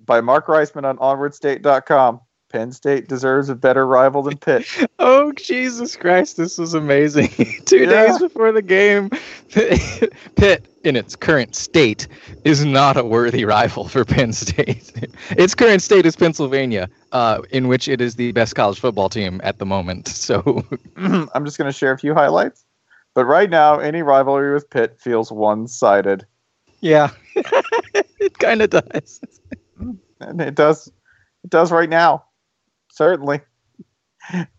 [0.04, 2.20] by Mark Reisman on OnwardState.com.
[2.52, 4.66] Penn State deserves a better rival than Pitt.
[4.98, 6.36] Oh Jesus Christ!
[6.36, 7.28] This was amazing.
[7.64, 7.86] Two Yeah.
[7.86, 9.10] days before the game,
[10.36, 12.06] Pitt, in its current state,
[12.44, 14.92] is not a worthy rival for Penn State.
[15.30, 19.40] its current state is Pennsylvania, uh, in which it is the best college football team
[19.42, 20.06] at the moment.
[20.08, 20.64] So
[20.96, 22.64] I'm just going to share a few highlights.
[23.14, 26.26] But right now, any rivalry with Pitt feels one-sided,
[26.80, 27.10] yeah,
[28.20, 29.20] it kind of does.
[30.20, 30.88] and it does.
[31.44, 32.24] It does right now,
[32.92, 33.40] certainly.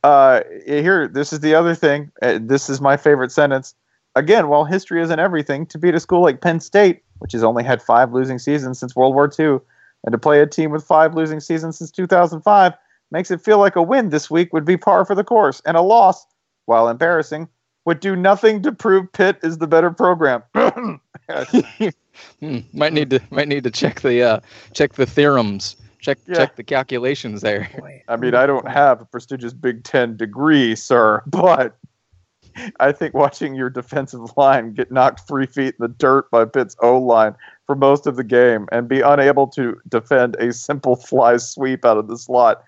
[0.04, 2.12] Uh, here, this is the other thing.
[2.22, 3.74] Uh, this is my favorite sentence.
[4.15, 7.63] Again, while history isn't everything, to beat a school like Penn State, which has only
[7.63, 9.60] had five losing seasons since World War II,
[10.04, 12.74] and to play a team with five losing seasons since 2005,
[13.12, 15.78] makes it feel like a win this week would be par for the course, and
[15.78, 16.26] a loss,
[16.65, 17.48] while embarrassing,
[17.86, 20.43] would do nothing to prove Pitt is the better program.
[22.39, 24.39] Hmm, might need to might need to check the uh,
[24.74, 26.36] check the theorems, check Yeah.
[26.36, 27.70] check the calculations there.
[27.80, 28.04] boy.
[28.08, 31.76] I mean, I don't have a prestigious Big Ten degree, sir, but
[32.80, 36.76] I think watching your defensive line get knocked three feet in the dirt by Pitt's
[36.82, 37.36] O line
[37.66, 41.98] for most of the game and be unable to defend a simple fly sweep out
[41.98, 42.63] of the slot,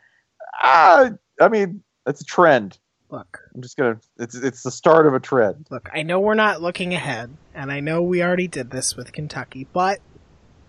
[0.63, 2.79] ah, I mean, it's a trend.
[3.11, 3.99] Look, I'm just gonna.
[4.17, 5.67] It's it's the start of a trend.
[5.69, 5.89] look.
[5.93, 9.67] I know we're not looking ahead, and I know we already did this with Kentucky,
[9.71, 9.99] but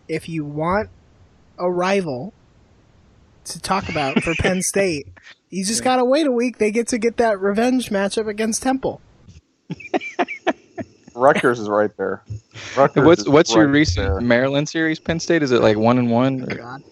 [0.06, 0.90] if you want
[1.58, 2.34] a rival
[3.46, 5.06] to talk about for Penn State,
[5.50, 6.58] you just gotta wait a week.
[6.58, 9.00] They get to get that revenge matchup against Temple.
[11.14, 12.22] Rutgers is right there.
[12.76, 14.20] Rutgers What's is what's your right recent there.
[14.20, 14.98] Maryland series?
[15.00, 16.42] Penn State is it like one and one?
[16.42, 16.82] or- God,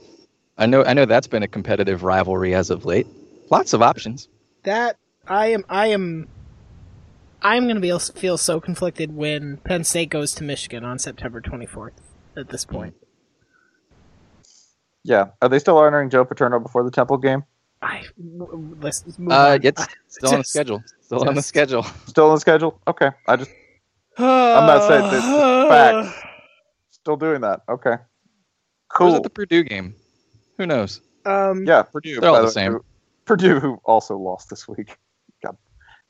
[0.56, 3.06] I know I know that's been a competitive rivalry as of late.
[3.50, 4.28] Lots of options.
[4.62, 5.64] that I am.
[5.68, 6.28] I am.
[7.42, 11.92] I'm gonna be feel so conflicted when Penn State goes to Michigan on September 24th.
[12.36, 12.94] At this point,
[15.04, 17.44] Yeah, are they still honoring Joe Paterno before the Temple game?
[17.82, 18.02] I,
[18.80, 19.60] let's, let's move Uh, on.
[19.62, 20.82] it's still on the schedule.
[21.02, 21.82] Still on the schedule.
[22.06, 22.80] Still on the schedule?
[22.88, 23.10] Okay.
[23.28, 23.50] I just
[24.18, 26.26] I'm not saying this is fact.
[26.90, 27.60] still doing that.
[27.68, 27.90] Okay.
[27.90, 27.98] Or was
[29.12, 29.16] Cool.
[29.16, 29.94] it the Purdue game?
[30.56, 31.00] Who knows?
[31.26, 32.20] Um, Yeah, Purdue.
[32.20, 32.72] They're all by the same.
[32.72, 32.84] who-
[33.26, 34.96] Purdue, who also lost this week.
[35.42, 35.56] God,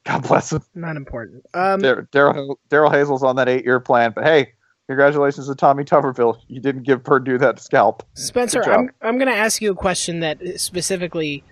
[0.05, 0.63] God bless them.
[0.75, 1.45] not important.
[1.55, 4.54] Um, Darrell Darrell Hazell's on that eight-year plan, but hey,
[4.87, 6.39] congratulations to Tommy Tuberville.
[6.49, 8.03] You didn't give Purdue that scalp.
[8.15, 11.43] Spencer, I'm I'm going to ask you a question that specifically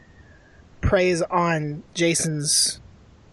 [0.81, 2.81] preys on Jason's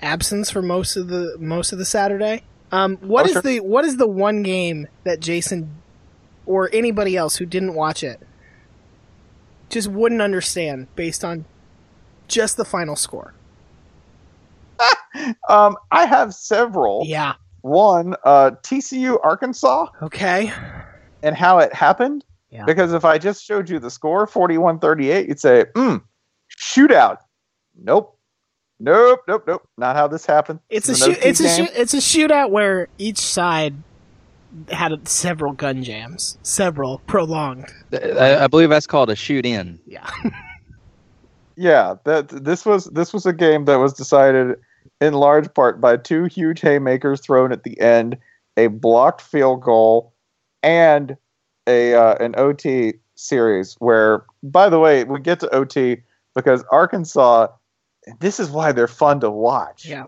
[0.02, 2.44] absence for most of the most of the Saturday.
[2.72, 3.42] Um, what Oh, is sure.
[3.42, 5.76] the what is the one game that Jason
[6.46, 8.20] or anybody else who didn't watch it
[9.70, 11.46] just wouldn't understand based on
[12.28, 13.34] just the final score?
[15.50, 17.04] Um, I have several.
[17.06, 17.34] Yeah.
[17.62, 20.52] One, uh, TCU Arkansas Okay.
[21.24, 22.24] and how it happened.
[22.50, 22.66] Yeah.
[22.66, 25.98] Because if I just showed you the score, 41-38, you'd say, hmm,
[26.60, 27.18] shootout.
[27.82, 28.18] Nope.
[28.80, 29.68] Nope, nope, nope.
[29.78, 30.60] Not how this happened.
[30.70, 33.76] It's a This is shoot, it's a shoot, it's a shootout where each side
[34.72, 37.66] had several gun jams, several prolonged.
[37.94, 39.80] I, I believe that's called a shoot in.
[39.86, 40.10] Yeah.
[41.62, 44.56] Yeah, that this was this was a game that was decided
[45.02, 48.18] in large part by two huge haymakers thrown at the end,
[48.58, 50.14] a blocked field goal,
[50.64, 51.16] and
[51.68, 53.76] a uh, an OT series.
[53.80, 55.98] Where, by the way, we get to OT
[56.36, 57.48] because Arkansas.
[58.20, 59.86] This is why they're fun to watch.
[59.86, 60.06] Yeah.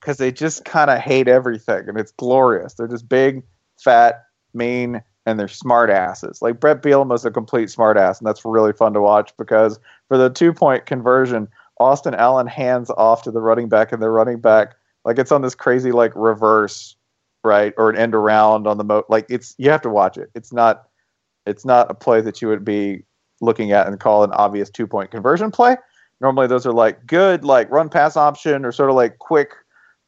[0.00, 2.74] because they just kind of hate everything, and it's glorious.
[2.74, 3.42] They're just big,
[3.78, 6.40] fat, mean, and they're smart asses.
[6.42, 10.16] Like Bret Bielema's a complete smart ass, and that's really fun to watch because for
[10.16, 14.40] the two point conversion, Austin Allen hands off to the running back, and the running
[14.40, 14.74] back
[15.06, 16.96] like it's on this crazy like reverse,
[17.44, 19.04] right, or an end around on the mo.
[19.08, 20.30] Like it's you have to watch it.
[20.34, 20.88] It's not
[21.46, 23.04] it's not a play that you would be
[23.40, 25.76] looking at and call an obvious two point conversion play.
[26.20, 29.52] Normally those are like good like run pass option or sort of like quick,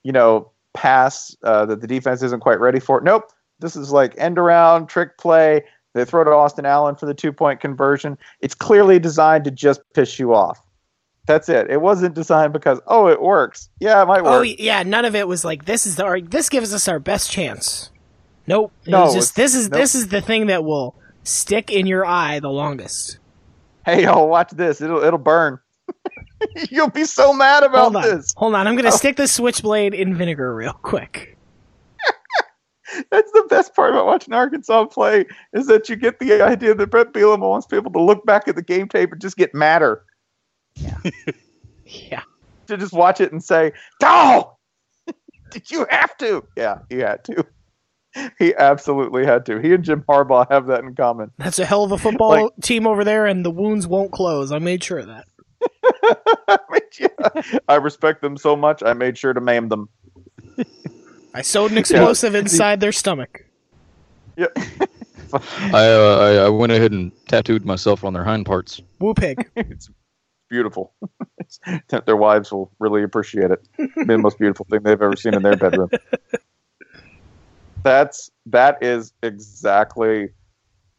[0.02, 3.00] you know, pass uh, that the defense isn't quite ready for.
[3.00, 3.30] Nope.
[3.60, 5.64] This is like end around trick play.
[5.94, 8.18] They throw to Austin Allen for the two point conversion.
[8.40, 10.60] It's clearly designed to just piss you off.
[11.28, 11.70] That's it.
[11.70, 13.68] It wasn't designed because oh it works.
[13.78, 14.32] Yeah, it might oh, work.
[14.32, 16.98] Oh yeah, none of it was like this is the our, this gives us our
[16.98, 17.90] best chance.
[18.46, 18.72] Nope.
[18.86, 19.78] It No, was just this is nope.
[19.80, 23.18] this is the thing that will stick in your eye the longest.
[23.84, 24.80] hey yo, watch this.
[24.80, 25.60] It'll it'll burn.
[26.70, 28.02] You'll be so mad about Hold on.
[28.02, 28.32] this.
[28.36, 28.66] Hold on.
[28.66, 28.96] I'm gonna Oh.
[28.96, 31.36] stick the switchblade in vinegar real quick.
[33.10, 36.86] That's the best part about watching Arkansas play is that you get the idea that
[36.90, 40.02] Bret Bielema wants people to look back at the game tape and just get madder.
[40.78, 40.98] Yeah.
[41.84, 42.22] yeah.
[42.66, 44.56] To just watch it and say, "Oh,
[45.50, 47.46] did you have to?" Yeah, he had to.
[48.38, 49.60] He absolutely had to.
[49.60, 51.30] He and Jim Harbaugh have that in common.
[51.38, 54.50] That's a hell of a football Like- team over there, and the wounds won't close.
[54.50, 55.24] I made sure of that.
[56.48, 58.82] I, mean, yeah, I respect them so much.
[58.82, 59.88] I made sure to maim them.
[61.34, 63.44] I sewed an explosive inside their stomach.
[64.36, 64.46] Yeah.
[65.32, 65.38] I,
[65.72, 68.80] uh, I I went ahead and tattooed myself on their hind parts.
[68.98, 69.48] Woo pig.
[70.48, 70.92] Beautiful.
[72.06, 73.66] Their wives will really appreciate it.
[73.76, 75.90] Be the most beautiful thing they've ever seen in their bedroom.
[77.82, 80.30] That's that is exactly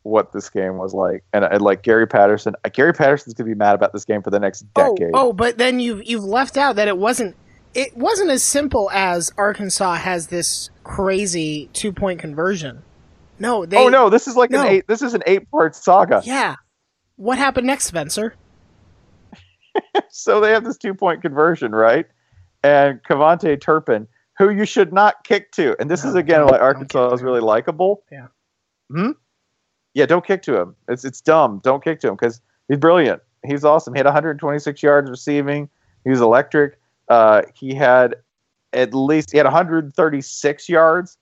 [0.04, 2.56] what this game was like, and, and like Gary Patterson.
[2.64, 5.12] uh, Gary Patterson's gonna be mad about this game for the next Oh, decade.
[5.14, 7.36] oh, but then you've you've left out that it wasn't
[7.76, 12.82] it wasn't as simple as Arkansas has this crazy two point conversion.
[13.38, 13.78] No, they.
[13.78, 14.62] oh no, this is like no.
[14.62, 14.88] an eight.
[14.88, 16.22] This is an eight part saga.
[16.24, 16.56] Yeah.
[17.18, 18.36] What happened next, Spencer?
[20.10, 22.06] so they have this two point conversion, right?
[22.64, 26.58] And KaVontae Turpin, who you should not kick to, and this No, is again why
[26.58, 28.04] Arkansas is really likable.
[28.12, 28.28] Yeah.
[28.92, 29.12] Hmm.
[29.94, 30.76] Yeah, don't kick to him.
[30.88, 31.62] It's it's dumb.
[31.64, 33.22] Don't kick to him because he's brilliant.
[33.46, 33.94] He's awesome.
[33.94, 35.70] He had 126 yards receiving.
[36.04, 36.80] He was electric.
[37.08, 38.16] Uh, he had
[38.74, 41.18] at least he had 136 yards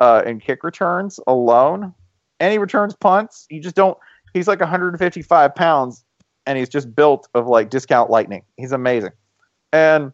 [0.00, 1.92] uh, in kick returns alone,
[2.40, 3.46] and he returns punts.
[3.50, 3.98] You just don't.
[4.32, 6.03] He's like 155 pounds,
[6.46, 8.42] and he's just built of like discount lightning.
[8.56, 9.12] He's amazing,
[9.72, 10.12] and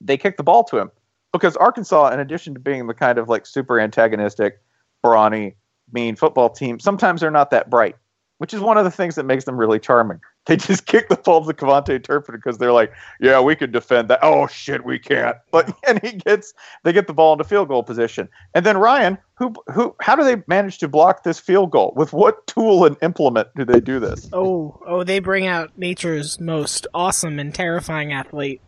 [0.00, 0.90] they kicked the ball to him
[1.32, 4.60] because Arkansas, in addition to being the kind of like super antagonistic,
[5.02, 5.56] brawny,
[5.92, 7.96] mean football team, sometimes they're not that bright,
[8.42, 10.20] which is one of the things that makes them really charming.
[10.46, 14.08] They just kick the ball to KaVontae Turpin because they're like, yeah, we can defend
[14.08, 14.18] that.
[14.22, 15.36] Oh shit, we can't.
[15.52, 16.52] But and he gets
[16.82, 20.24] they get the ball into field goal position, and then Ryan, who who, how do
[20.24, 21.92] they manage to block this field goal?
[21.94, 24.28] With what tool and implement do they do this?
[24.32, 28.60] Oh, oh, they bring out nature's most awesome and terrifying athlete,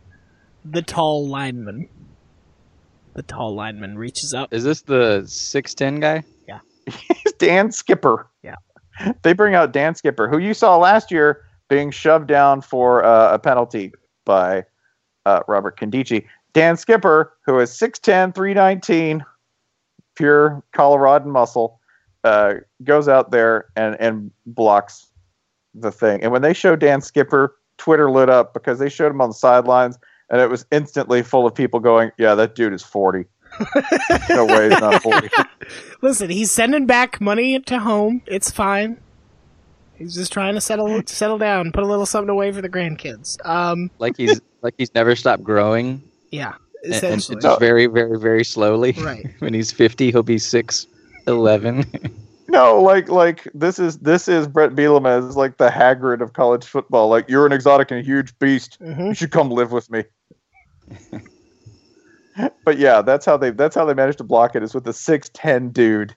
[0.63, 1.89] the tall lineman.
[3.15, 4.53] The tall lineman reaches up.
[4.53, 6.23] Is this the six ten guy?
[6.47, 6.59] Yeah.
[6.85, 8.29] He's Dan Skipper.
[8.41, 8.55] Yeah.
[9.23, 13.33] They bring out Dan Skipper, who you saw last year being shoved down for uh,
[13.33, 13.91] a penalty
[14.25, 14.63] by
[15.25, 16.25] uh, Robert Nkemdiche.
[16.53, 19.25] Dan Skipper, who is 6'10, 319,
[20.15, 21.79] pure Colorado muscle,
[22.23, 25.07] uh, goes out there and, and blocks
[25.73, 26.23] the thing.
[26.23, 29.35] And when they showed Dan Skipper, Twitter lit up because they showed him on the
[29.35, 33.25] sidelines, and it was instantly full of people going, "Yeah, that dude is 40."
[34.29, 35.29] No way, he's not 40.
[36.01, 38.21] Listen, he's sending back money to home.
[38.25, 38.99] It's fine.
[39.97, 43.37] He's just trying to settle settle down, put a little something away for the grandkids.
[43.45, 46.03] Um, like he's like he's never stopped growing.
[46.31, 47.41] yeah, and- and essentially.
[47.41, 48.91] just very, very, very slowly.
[48.93, 49.25] Right.
[49.39, 50.87] when he's fifty, he'll be six
[51.27, 51.85] eleven.
[52.47, 56.63] No, like like this is this is Bret Bielema as like the Hagrid of college
[56.63, 57.09] football.
[57.09, 58.77] Like you're an exotic and a huge beast.
[58.79, 59.07] Mhm.
[59.07, 60.03] You should come live with me.
[62.63, 64.93] But yeah, that's how they that's how they managed to block it is with a
[64.93, 66.15] six ten dude.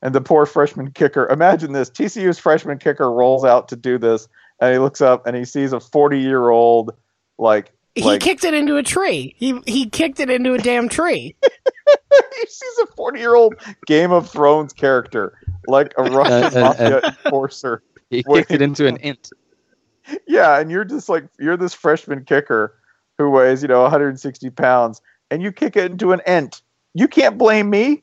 [0.00, 1.26] And the poor freshman kicker.
[1.28, 1.90] Imagine this.
[1.90, 4.28] TCU's freshman kicker rolls out to do this
[4.60, 6.92] and he looks up and he sees a forty year old
[7.38, 9.34] like he like kicked it into a tree.
[9.36, 11.34] He he kicked it into a damn tree.
[11.42, 13.54] he sees a 40 year old
[13.86, 17.82] Game of Thrones character, like a Russian Uh, uh, mafia uh, enforcer.
[18.10, 18.40] he Wait.
[18.40, 19.30] kicked it into an ent.
[20.26, 22.78] Yeah, and you're just like you're this freshman kicker
[23.18, 26.62] who weighs, you know, 160 pounds, and you kick it into an ent.
[26.94, 28.02] You can't blame me.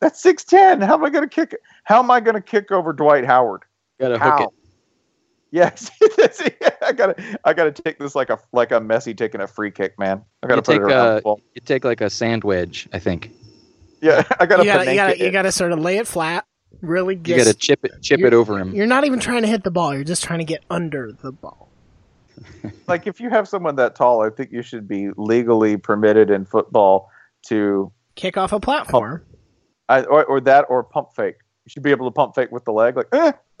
[0.00, 0.84] That's 6'10.
[0.84, 1.60] How am I gonna kick it?
[1.84, 3.62] How am I gonna kick over Dwight Howard?
[4.00, 4.48] Gotta hook it.
[5.50, 5.88] Yes,
[6.82, 9.96] I gotta I gotta take this like a like a Messi taking a free kick,
[10.00, 10.24] man.
[10.42, 12.98] I gotta You put take it around uh, you take like a sand wedge, I
[12.98, 13.30] think.
[14.00, 16.44] Yeah, I gotta You gotta, you gotta, you gotta sort of lay it flat.
[16.82, 18.74] Really, You gotta chip it, chip it over him.
[18.74, 19.94] You're not even trying to hit the ball.
[19.94, 21.70] You're just trying to get under the ball.
[22.86, 26.44] like if you have someone that tall, I think you should be legally permitted in
[26.44, 27.10] football
[27.46, 29.24] to Kick off a platform.
[29.88, 31.36] I, or, or that or pump fake.
[31.64, 33.32] You should be able to pump fake with the leg, like eh,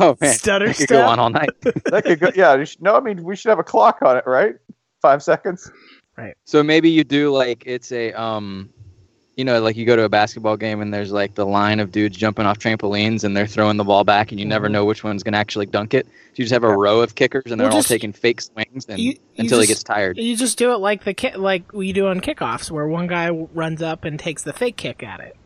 [0.00, 0.88] Oh man, Stutter that could step.
[0.88, 1.50] go on all night.
[1.62, 2.30] that could go.
[2.34, 4.54] Yeah, you should, no, I mean we should have a clock on it, right?
[5.02, 5.70] Five seconds.
[6.16, 6.34] Right.
[6.44, 8.70] So maybe you do like it's a um,
[9.36, 11.90] you know, like you go to a basketball game and there's like the line of
[11.90, 14.74] dudes jumping off trampolines and they're throwing the ball back and you never mm-hmm.
[14.74, 16.06] know which one's gonna actually dunk it.
[16.06, 16.74] So you just have a Yeah.
[16.78, 19.66] row of kickers and they're Well, all taking fake swings and You- you until he
[19.66, 20.18] gets tired.
[20.18, 23.30] You just do it like the ki- like we do on kickoffs, where one guy
[23.30, 25.36] runs up and takes the fake kick at it.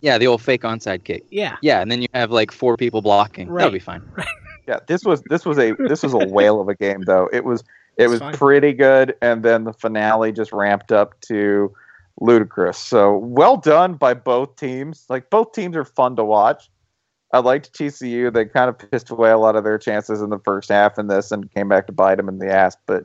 [0.00, 1.24] Yeah, the old fake onside kick.
[1.30, 3.48] Yeah, Yeah, and then you have like four people blocking.
[3.50, 3.60] Right.
[3.62, 4.02] That'll be fine.
[4.68, 7.28] Yeah, this was this was a this was a whale of a game though.
[7.32, 7.62] It was
[7.96, 8.34] it It's was fine.
[8.34, 11.74] pretty good, and then the finale just ramped up to
[12.20, 12.78] ludicrous.
[12.78, 15.06] So well done by both teams.
[15.08, 16.70] Like both teams are fun to watch.
[17.32, 18.32] I liked TCU.
[18.32, 21.06] They kind of pissed away a lot of their chances in the first half in
[21.06, 22.76] this and came back to bite them in the ass.
[22.86, 23.04] But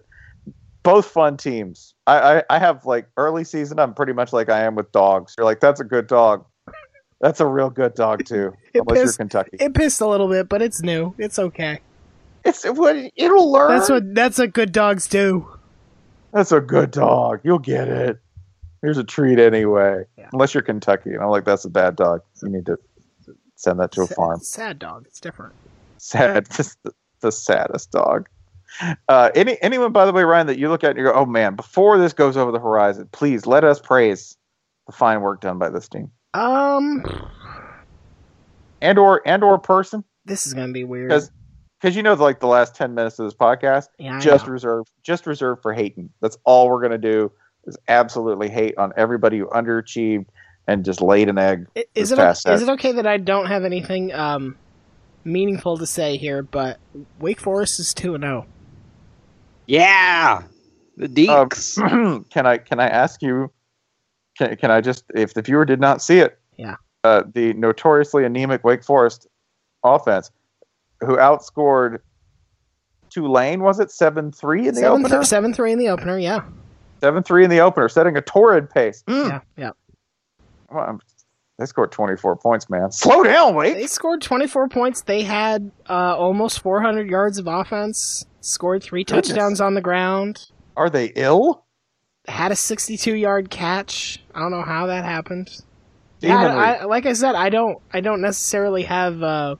[0.83, 1.93] both fun teams.
[2.07, 3.79] I, I, I have like early season.
[3.79, 5.35] I'm pretty much like I am with dogs.
[5.37, 6.45] You're like that's a good dog.
[7.21, 8.53] That's a real good dog too.
[8.73, 9.57] It unless you're pissed- Kentucky.
[9.59, 11.13] it pissed a little bit, but it's new.
[11.17, 11.79] It's okay.
[12.43, 13.77] It's it, it'll learn.
[13.77, 15.47] That's what that's what good dogs do.
[16.33, 17.39] That's a good dog.
[17.43, 18.19] You'll get it.
[18.85, 20.03] Here's a treat anyway.
[20.17, 20.29] Yeah.
[20.31, 22.21] Unless you're Kentucky, and I'm like, that's a bad dog.
[22.43, 22.77] You need to
[23.55, 24.39] send that to a Sad- farm.
[24.41, 25.05] Sad dog.
[25.07, 25.53] It's different.
[25.97, 28.29] Sad, just the, the saddest dog.
[29.09, 31.25] Uh, any anyone, by the way, Ryan, that you look at and you go, oh
[31.25, 34.37] man, before this goes over the horizon, please let us praise
[34.85, 37.03] the fine work done by this team Um,
[38.81, 41.09] and or and or person this is gonna be weird.
[41.79, 44.53] because you know like the last ten minutes of this podcast Yeah, just know.
[44.53, 46.09] reserved just reserved for hating.
[46.21, 47.31] That's all we're gonna do
[47.67, 50.25] is absolutely hate on everybody who underachieved
[50.67, 51.67] and just laid an egg.
[51.75, 52.63] Is this it past is Saturday.
[52.63, 54.55] it okay that I don't have anything um
[55.23, 56.43] meaningful to say here?
[56.43, 56.79] But
[57.19, 58.27] Wake Forest is two and oh.
[58.27, 58.45] zero.
[59.67, 60.43] Yeah,
[60.97, 61.77] the Deacs.
[61.79, 63.51] Um, can I can I ask you?
[64.37, 66.39] Can, can I just if the viewer did not see it?
[66.57, 66.75] Yeah.
[67.03, 69.27] Uh, the notoriously anemic Wake Forest
[69.83, 70.31] offense,
[71.01, 71.99] who outscored
[73.09, 75.17] Tulane, was it seven three in the Seven, opener?
[75.19, 76.17] th- seven three in the opener.
[76.17, 76.41] Yeah,
[77.01, 79.03] Seven three in the opener, setting a torrid pace.
[79.07, 79.29] Mm.
[79.29, 79.71] yeah, yeah.
[80.71, 80.99] Well,
[81.59, 82.91] they scored twenty four points, man.
[82.91, 83.75] Slow down, wait.
[83.75, 85.01] They scored twenty four points.
[85.01, 88.25] They had uh, almost four hundred yards of offense.
[88.41, 89.27] Scored three Goodness.
[89.27, 90.47] touchdowns on the ground.
[90.77, 91.63] Are they ill?
[92.27, 94.23] Had a sixty two yard catch.
[94.33, 95.49] I don't know how that happened.
[96.21, 99.57] Yeah, I, I, like I said, I don't, I don't necessarily have uh,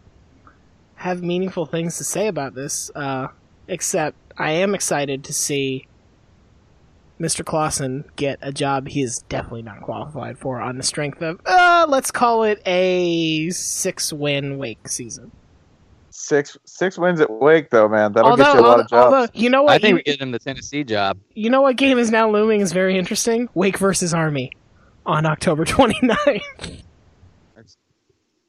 [0.96, 3.28] have meaningful things to say about this, uh,
[3.68, 5.88] except I am excited to see
[7.20, 7.46] Mr.
[7.46, 11.86] Clawson get a job he is definitely not qualified for on the strength of, uh,
[11.88, 15.32] let's call it a six win Wake season.
[16.10, 18.12] Six six wins at Wake though, man.
[18.14, 19.14] That'll although, get you a lot of jobs.
[19.14, 21.18] although, you know what, I think you, we get him the Tennessee job.
[21.34, 23.48] you know what game is now looming is very interesting.
[23.54, 24.52] Wake versus Army
[25.06, 26.82] on October 29th.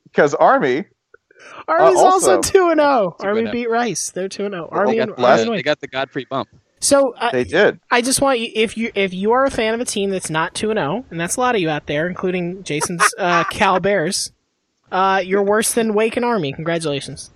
[0.05, 0.85] because Army
[1.69, 3.17] Army's also also- two and zero.
[3.21, 4.11] Army beat Rice.
[4.11, 4.69] They're two and zero.
[4.73, 5.59] Army They and, got, last- Army and the, Wayne.
[5.59, 6.49] they got the Godfrey bump.
[6.81, 7.81] So uh, They did.
[7.91, 10.31] I just want you if you if you are a fan of a team that's
[10.31, 13.45] not two and zero, and that's a lot of you out there, including Jason's uh,
[13.51, 14.33] Cal Bears.
[14.93, 16.53] Uh, you're worse than Wake and Army.
[16.53, 17.31] Congratulations.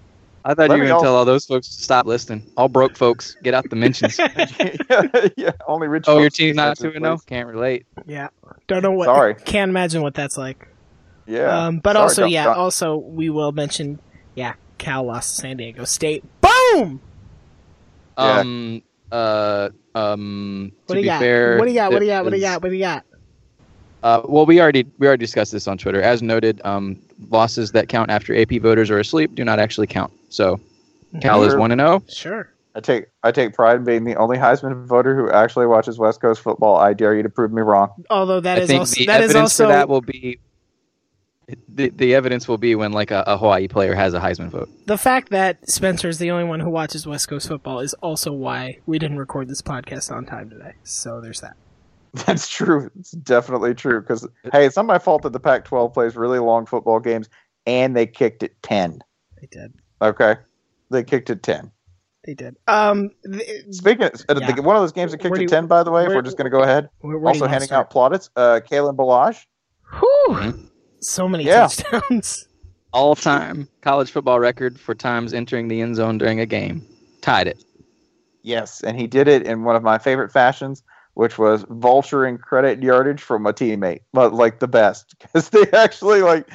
[0.45, 2.51] I thought Let you were going to tell all those folks to stop listening.
[2.57, 4.19] All broke folks, get out the mentions.
[4.19, 6.05] yeah, yeah, only rich.
[6.07, 7.19] oh, your folks team's not defensive 2 0?
[7.27, 7.87] Can't relate.
[8.07, 8.29] Yeah,
[8.67, 9.07] don't know what.
[9.07, 9.35] Sorry.
[9.35, 10.67] can't imagine what that's like.
[11.27, 14.01] Yeah, Um, but Sorry, also, don't- yeah, don't- also we will mention,
[14.35, 16.25] yeah, Cal lost to San Diego State.
[16.41, 17.01] Boom.
[18.17, 18.39] Yeah.
[18.41, 18.83] Um,
[19.13, 21.21] uh, um, What to do you be got?
[21.21, 21.93] fair, what do you got?
[21.93, 22.25] What do you got?
[22.25, 22.63] What do you got?
[22.63, 23.05] What do you got?
[24.03, 26.01] Uh, well, we already we already discussed this on Twitter.
[26.01, 26.99] As noted, um,
[27.31, 30.13] losses that count after AP voters are asleep do not actually count.
[30.31, 30.59] So,
[31.21, 31.61] Cal is Sure.
[31.61, 31.85] one and oh.
[31.85, 32.03] zero.
[32.09, 32.53] Sure.
[32.75, 36.21] I take I take pride in being the only Heisman voter who actually watches West
[36.21, 36.77] Coast football.
[36.77, 37.91] I dare you to prove me wrong.
[38.11, 40.39] Although that I is think also the that is evidence also for that will be
[41.69, 44.69] the, the evidence will be when like a, a Hawaii player has a Heisman vote.
[44.87, 48.33] the fact that Spencer is the only one who watches West Coast football is also
[48.33, 50.73] why we didn't record this podcast on time today.
[50.85, 51.57] So there's that.
[52.27, 52.91] That's true.
[52.99, 54.01] It's definitely true.
[54.01, 57.29] Because hey, it's not my fault that the Pac-12 plays really long football games,
[57.67, 59.01] and they kicked it ten.
[59.41, 59.73] They did.
[60.03, 60.35] Okay,
[60.91, 61.71] they kicked it ten.
[62.27, 62.57] They did.
[62.69, 64.53] Um, th- Speaking of, uh, Yeah.
[64.53, 66.09] the, one of those games that kicked Where do it ten, by the way, if
[66.09, 66.89] we're just going to go ahead.
[67.01, 67.87] where, where Also handing start?
[67.87, 68.29] out plaudits.
[68.37, 69.47] Uh, Kalen Ballage.
[69.99, 70.69] Whew.
[71.01, 71.69] So many Yeah.
[71.69, 72.47] touchdowns.
[72.93, 76.85] All time college football record for times entering the end zone during a game.
[77.21, 77.63] Tied it.
[78.43, 80.83] Yes, and he did it in one of my favorite fashions,
[81.15, 86.23] which was vulturing credit yardage from a teammate, but like the best because they actually
[86.23, 86.49] like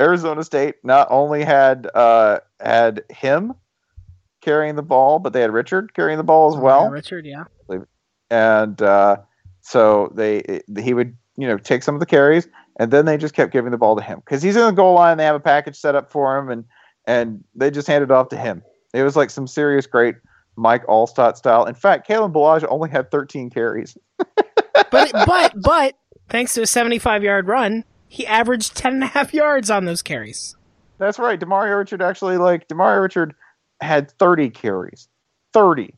[0.00, 3.54] Arizona State not only had uh, had him
[4.40, 7.44] carrying the ball, but they had Richard carrying the ball as well, Yeah, Richard, yeah.
[8.30, 9.18] and uh,
[9.60, 12.48] so they he would you know take some of the carries,
[12.82, 14.94] and then they just kept giving the ball to him because he's in the goal
[14.94, 15.16] line.
[15.16, 16.64] They have a package set up for him, and
[17.06, 18.60] and they just handed off to him.
[18.92, 20.16] It was like some serious great
[20.56, 21.64] Mike Alstott style.
[21.64, 23.96] In fact, Kalen Ballage only had 13 carries.
[24.90, 25.94] But but but
[26.28, 30.02] thanks to a 75 yard run, he averaged 10 and a half yards on those
[30.02, 30.56] carries.
[30.98, 31.38] That's right.
[31.38, 33.34] Demario Richard actually like Demario Richard
[33.80, 35.08] had 30 carries.
[35.52, 35.94] 30.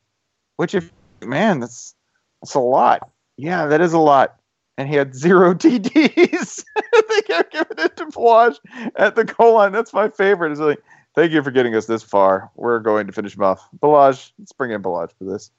[0.57, 1.95] Which if man, that's
[2.43, 3.11] that's a lot.
[3.37, 4.37] Yeah, that is a lot.
[4.77, 6.65] And he had zero TDs.
[7.09, 8.59] they kept giving it to Ballage
[8.97, 9.73] at the goal line.
[9.73, 10.53] That's my favorite.
[10.53, 10.83] It's like,
[11.15, 12.51] thank you for getting us this far.
[12.57, 13.69] We're going to finish him off.
[13.79, 15.51] Ballage, let's bring in Ballage for this.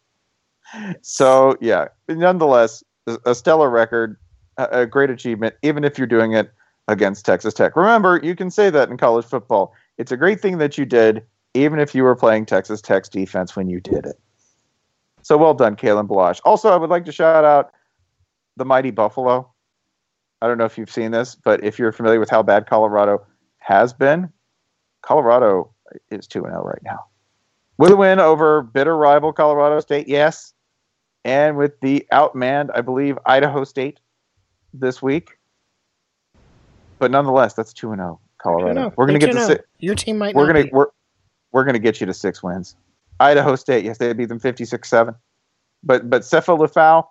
[1.02, 2.84] So yeah, nonetheless,
[3.26, 4.18] a stellar record,
[4.58, 6.52] a a great achievement, even if you're doing it
[6.88, 7.76] against Texas Tech.
[7.76, 9.74] Remember, you can say that in college football.
[9.98, 13.56] It's a great thing that you did, even if you were playing Texas Tech's defense
[13.56, 14.20] when you did it.
[15.22, 16.40] So well done, Kalen Ballage.
[16.46, 17.72] Also, I would like to shout out
[18.58, 19.52] the mighty Buffalo.
[20.42, 23.26] I don't know if you've seen this, but if you're familiar with how bad Colorado
[23.58, 24.32] has been,
[25.02, 25.74] Colorado
[26.10, 27.06] is 2 0 right now.
[27.78, 30.54] With a win over bitter rival Colorado State, yes.
[31.24, 34.00] And with the outmanned, I believe, Idaho State
[34.74, 35.32] this week.
[37.00, 38.74] But nonetheless, that's 2 0 Colorado.
[38.74, 38.94] No, oh.
[38.96, 40.70] We're going to get to do si- Your team might we're gonna be.
[40.72, 40.88] we're
[41.52, 42.76] we're gonna get you to six wins.
[43.20, 45.16] Idaho State, yes, they beat them 56-7.
[45.84, 47.06] But but Sefo Liufau,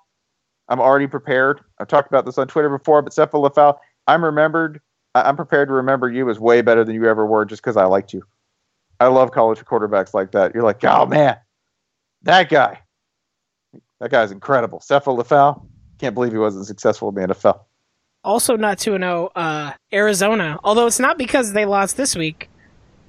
[0.68, 1.60] I'm already prepared.
[1.78, 4.80] I've talked about this on Twitter before, but Sefo Liufau, I'm remembered.
[5.14, 7.76] I- I'm prepared to remember you as way better than you ever were, just because
[7.76, 8.22] I liked you.
[9.00, 10.54] I love college quarterbacks like that.
[10.54, 11.36] You're like, oh man,
[12.22, 12.80] that guy,
[14.00, 14.78] that guy's incredible.
[14.80, 15.62] Sefo Liufau,
[15.98, 17.60] can't believe he wasn't successful in the NFL.
[18.22, 20.58] Also not 2 0 uh, Arizona.
[20.64, 22.48] Although it's not because they lost this week.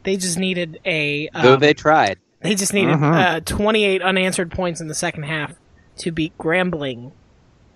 [0.04, 1.30] They just needed a.
[1.30, 2.20] Um, Though they tried.
[2.42, 3.38] They just needed Mhm.
[3.38, 5.54] uh, 28 unanswered points in the second half
[5.98, 7.12] to beat Grambling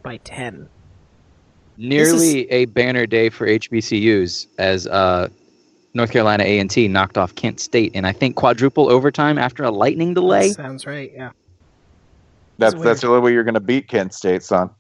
[0.10, 0.68] by 10.
[1.78, 5.30] Nearly a banner day for HBCUs as uh,
[5.93, 10.16] North Carolina A&T knocked off Kent State in I think quadruple overtime after a lightning
[10.16, 10.49] delay.
[10.49, 11.30] Sounds right, yeah.
[12.57, 12.88] That's weird.
[12.88, 14.72] that's the only way you're gonna beat Kent State, son.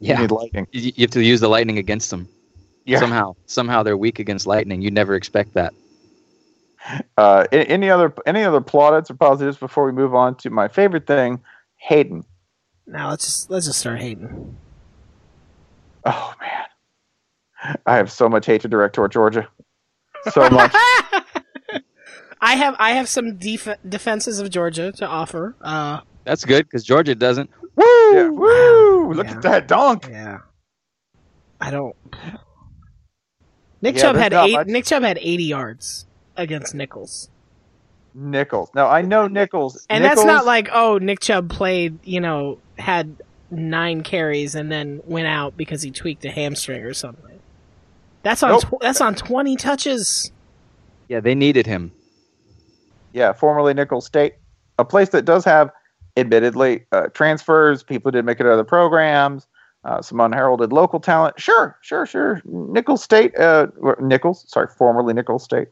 [0.00, 0.66] You Yeah, need lightning.
[0.72, 2.26] you, you have to use the lightning against them.
[2.86, 2.98] Yeah.
[2.98, 4.80] Somehow, somehow they're weak against lightning.
[4.80, 5.74] You'd never expect that.
[7.18, 11.06] Uh, any other any other plaudits or positives before we move on to my favorite
[11.06, 11.40] thing,
[11.76, 12.24] Hayden.
[12.86, 14.56] Now let's just let's just start hating.
[16.04, 19.48] Oh man, I have so much hate to direct toward Georgia.
[20.32, 20.72] So much.
[22.40, 25.54] I have I have some def- defenses of Georgia to offer.
[25.60, 27.48] Uh, That's good because Georgia doesn't.
[27.76, 27.84] woo!
[28.14, 29.12] Yeah, woo!
[29.14, 29.36] Look Yeah.
[29.36, 30.08] at that donk.
[30.10, 30.38] yeah.
[31.60, 31.94] I don't.
[33.80, 34.52] Nick Yeah, Chubb had eight.
[34.52, 37.30] much- Nick Chubb had 80 yards against Nicholls,
[38.14, 38.70] Nicholls.
[38.74, 42.58] Now I know Nicholls, and Nicholls, that's not like oh Nick Chubb played you know
[42.78, 43.16] had
[43.52, 47.38] nine carries and then went out because he tweaked a hamstring or something.
[48.22, 48.62] That's on Nope.
[48.62, 50.32] tw- that's on 20 touches.
[51.08, 51.92] Yeah, they needed him.
[53.12, 54.34] Yeah, formerly Nicholls State,
[54.78, 55.70] a place that does have,
[56.16, 59.46] admittedly, uh, transfers, people who didn't make it to other programs,
[59.84, 61.38] uh, some unheralded local talent.
[61.38, 62.40] Sure, sure, sure.
[62.44, 65.68] Nicholls State, uh, or Nicholls, sorry, formerly Nicholls State,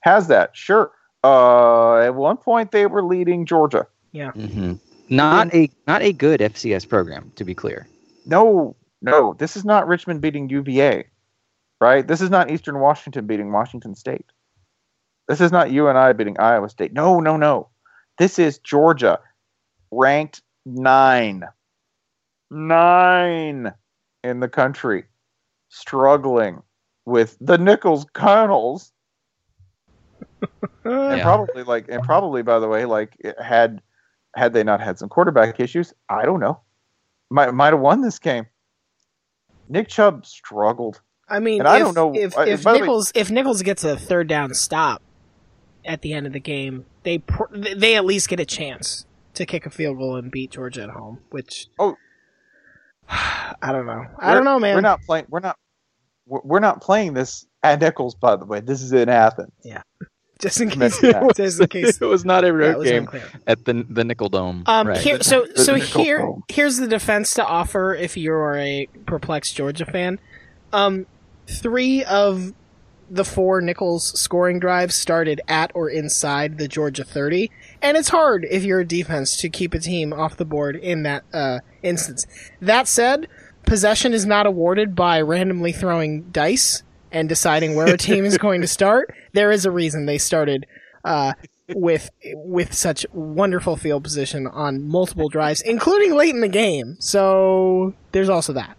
[0.00, 0.56] has that.
[0.56, 0.90] Sure.
[1.22, 3.86] Uh, at one point, they were leading Georgia.
[4.10, 4.32] Yeah.
[4.32, 4.74] hmm
[5.08, 7.86] Not a not a good FCS program, to be clear.
[8.24, 11.04] No, no, this is not Richmond beating UVA,
[11.80, 12.06] right?
[12.06, 14.26] This is not Eastern Washington beating Washington State.
[15.28, 16.92] This is not you and I beating Iowa State.
[16.92, 17.68] No, no, no.
[18.18, 19.18] This is Georgia,
[19.90, 21.44] ranked nine,
[22.50, 23.72] nine
[24.24, 25.04] in the country,
[25.68, 26.62] struggling
[27.04, 28.92] with the Nicholls Colonels,
[30.84, 31.22] and Yeah.
[31.22, 33.82] probably like, and probably by the way, like it had
[34.34, 36.60] had they not had some quarterback issues, I don't know,
[37.30, 38.46] might might have won this game.
[39.68, 41.00] Nick Chubb struggled.
[41.28, 43.96] I mean, And I don't know- if, uh, if the way- if Nicholls gets a
[43.96, 45.00] third down stop
[45.84, 49.46] at the end of the game, they pr- they at least get a chance to
[49.46, 51.20] kick a field goal and beat Georgia at home.
[51.30, 51.96] Which Oh.
[53.08, 54.06] I don't know.
[54.18, 54.74] I don't know, man.
[54.74, 55.26] We're not playing.
[55.28, 55.56] We're not.
[56.26, 58.14] We're not playing this at Nicholls.
[58.14, 59.52] By the way, this is in Athens.
[60.42, 60.78] just in case.
[60.78, 61.36] Mention that.
[61.36, 62.00] just in case.
[62.00, 63.24] it was not a road game unclear.
[63.46, 64.64] at the the Nickel Dome.
[64.66, 64.98] Um, right.
[64.98, 66.44] here, so The so Nickel here Dome.
[66.48, 70.18] here's the defense to offer if you're a perplexed Georgia fan.
[70.72, 71.06] Um,
[71.46, 72.52] three of
[73.10, 77.50] the four Nicholls scoring drives started at or inside the Georgia 30,
[77.82, 81.02] and it's hard if you're a defense to keep a team off the board in
[81.02, 82.26] that uh, instance.
[82.60, 83.28] That said,
[83.66, 86.82] possession is not awarded by randomly throwing dice
[87.12, 89.14] and deciding where a team is going to start.
[89.32, 90.66] There is a reason they started
[91.04, 91.34] uh,
[91.68, 96.96] with with such wonderful field position on multiple drives, including late in the game.
[96.98, 98.76] So there's also that.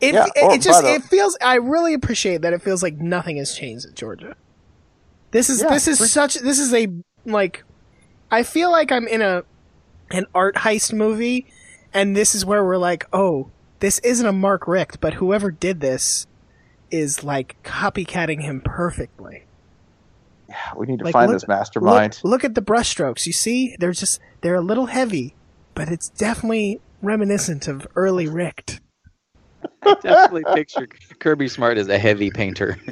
[0.00, 1.36] It, Yeah, it, oh, it just it feels.
[1.42, 4.36] I really appreciate that it feels like nothing has changed at Georgia.
[5.30, 6.88] This is Yeah, this is such this is a
[7.24, 7.64] like.
[8.30, 9.44] I feel like I'm in a
[10.10, 11.46] an art heist movie,
[11.92, 15.80] and this is where we're like, oh, this isn't a Mark Richt, but whoever did
[15.80, 16.26] this
[16.94, 19.44] is like copycatting him perfectly.
[20.48, 22.20] Yeah, we need to Like, find look- this mastermind.
[22.22, 23.26] Look, look at the brushstrokes.
[23.26, 25.34] You see, they're just they're a little heavy,
[25.74, 28.80] but it's definitely reminiscent of early Richt.
[29.82, 30.86] I definitely picture
[31.18, 32.78] Kirby Smart as a heavy painter.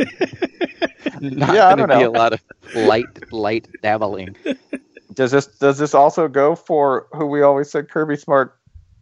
[1.21, 2.11] Not Yeah, I going to don't be know.
[2.11, 2.41] a lot of
[2.75, 4.35] light, light dabbling.
[5.15, 8.57] Does this does this also go for who we always said Kirby Smart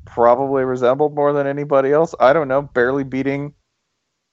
[0.07, 2.15] probably resembled more than anybody else?
[2.21, 3.55] I don't know, barely beating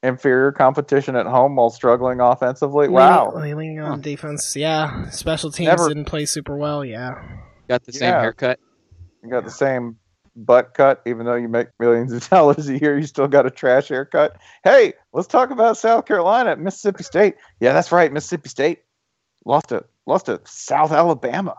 [0.03, 2.87] inferior competition at home while struggling offensively.
[2.87, 3.33] Wow.
[3.35, 4.55] leaning, leaning on defense.
[4.55, 6.83] Yeah, special teams Never- didn't play super well.
[6.85, 7.21] Yeah,
[7.67, 8.21] Got the same Yeah.
[8.21, 8.59] haircut.
[9.23, 9.97] You got the same
[10.35, 13.51] butt cut, even though you make millions of dollars a year, you still got a
[13.51, 14.37] trash haircut.
[14.63, 17.35] Hey, let's talk about South Carolina, Mississippi State.
[17.59, 18.79] Yeah, that's right, Mississippi State
[19.45, 21.55] lost to lost to South Alabama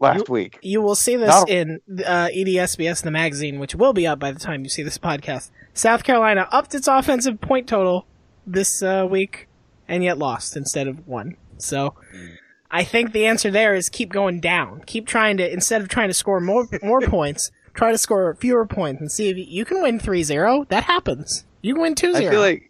[0.00, 0.58] last week.
[0.62, 4.32] you will see this Not- in uh, EDSBS the magazine, which will be up by
[4.32, 5.50] the time you see this podcast.
[5.74, 8.06] South Carolina upped its offensive point total
[8.46, 9.46] this uh, week,
[9.86, 11.36] and yet lost instead of won.
[11.58, 11.94] So.
[12.72, 14.84] I think the answer there is keep going down.
[14.86, 18.64] Keep trying to instead of trying to score more more points, try to score fewer
[18.64, 20.68] points and see if you, you can win 3-0.
[20.68, 21.44] That happens.
[21.62, 22.14] You can win 2-0.
[22.14, 22.69] I feel like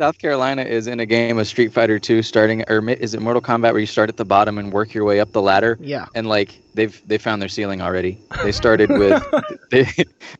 [0.00, 3.42] South Carolina is in a game of Street Fighter 2 starting or is it Mortal
[3.42, 5.76] Kombat where you start at the bottom and work your way up the ladder?
[5.78, 6.06] yeah.
[6.14, 8.16] And like they've they found their ceiling already.
[8.42, 9.22] They started with
[9.70, 9.86] they,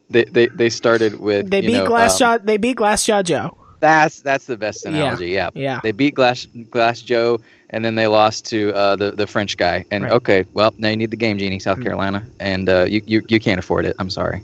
[0.08, 3.58] they they they started with They beat know, Glassjaw um, they beat Glassjaw Joe.
[3.80, 5.28] That's that's the best analogy.
[5.28, 5.50] Yeah.
[5.54, 5.80] Yeah.
[5.82, 7.38] They beat Glass Glass Joe
[7.68, 9.84] and then they lost to uh, the the French guy.
[9.90, 10.12] And Right.
[10.14, 11.82] okay, well now you need the game genie, South Hmm.
[11.84, 13.94] Carolina, and uh, you, you you can't afford it.
[13.98, 14.40] I'm sorry.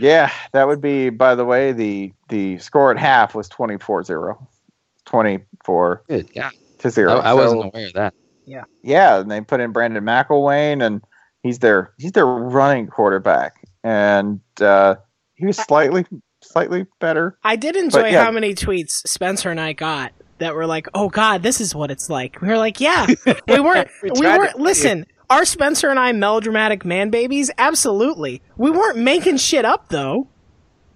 [0.00, 4.36] Yeah, that would be by the way, the the score at half was 24-0.
[5.06, 6.28] 24 Good.
[6.34, 6.50] Yeah.
[6.78, 7.20] to 0.
[7.20, 8.14] I So, wasn't aware of that.
[8.46, 11.02] yeah, yeah, and they put in Brandon McIlwain and
[11.42, 13.66] he's their he's their running quarterback.
[13.82, 14.96] And uh,
[15.34, 16.06] he was slightly
[16.42, 17.38] slightly better.
[17.44, 18.24] I did enjoy But, yeah.
[18.24, 21.90] how many tweets Spencer and I got that were like, "Oh God, this is what
[21.90, 23.06] it's like." We were like, "Yeah,
[23.46, 23.88] we weren't.
[24.02, 24.58] We we, weren't.
[24.58, 27.50] Listen, are Spencer and I melodramatic man babies?
[27.58, 28.42] Absolutely.
[28.56, 30.28] We weren't making shit up though.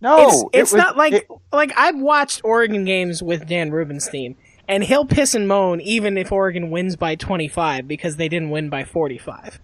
[0.01, 3.70] No, it's Oh, it was- not like it- like I've watched Oregon games with Dan
[3.72, 4.37] Rubenstein,
[4.68, 8.51] and he'll piss and moan even if Oregon wins by twenty five because they didn't
[8.51, 9.59] win by forty five,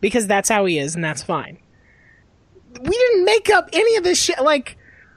[0.00, 1.58] because that's how he is, and that's fine.
[2.80, 4.40] We didn't make up any of this shit.
[4.40, 4.76] Like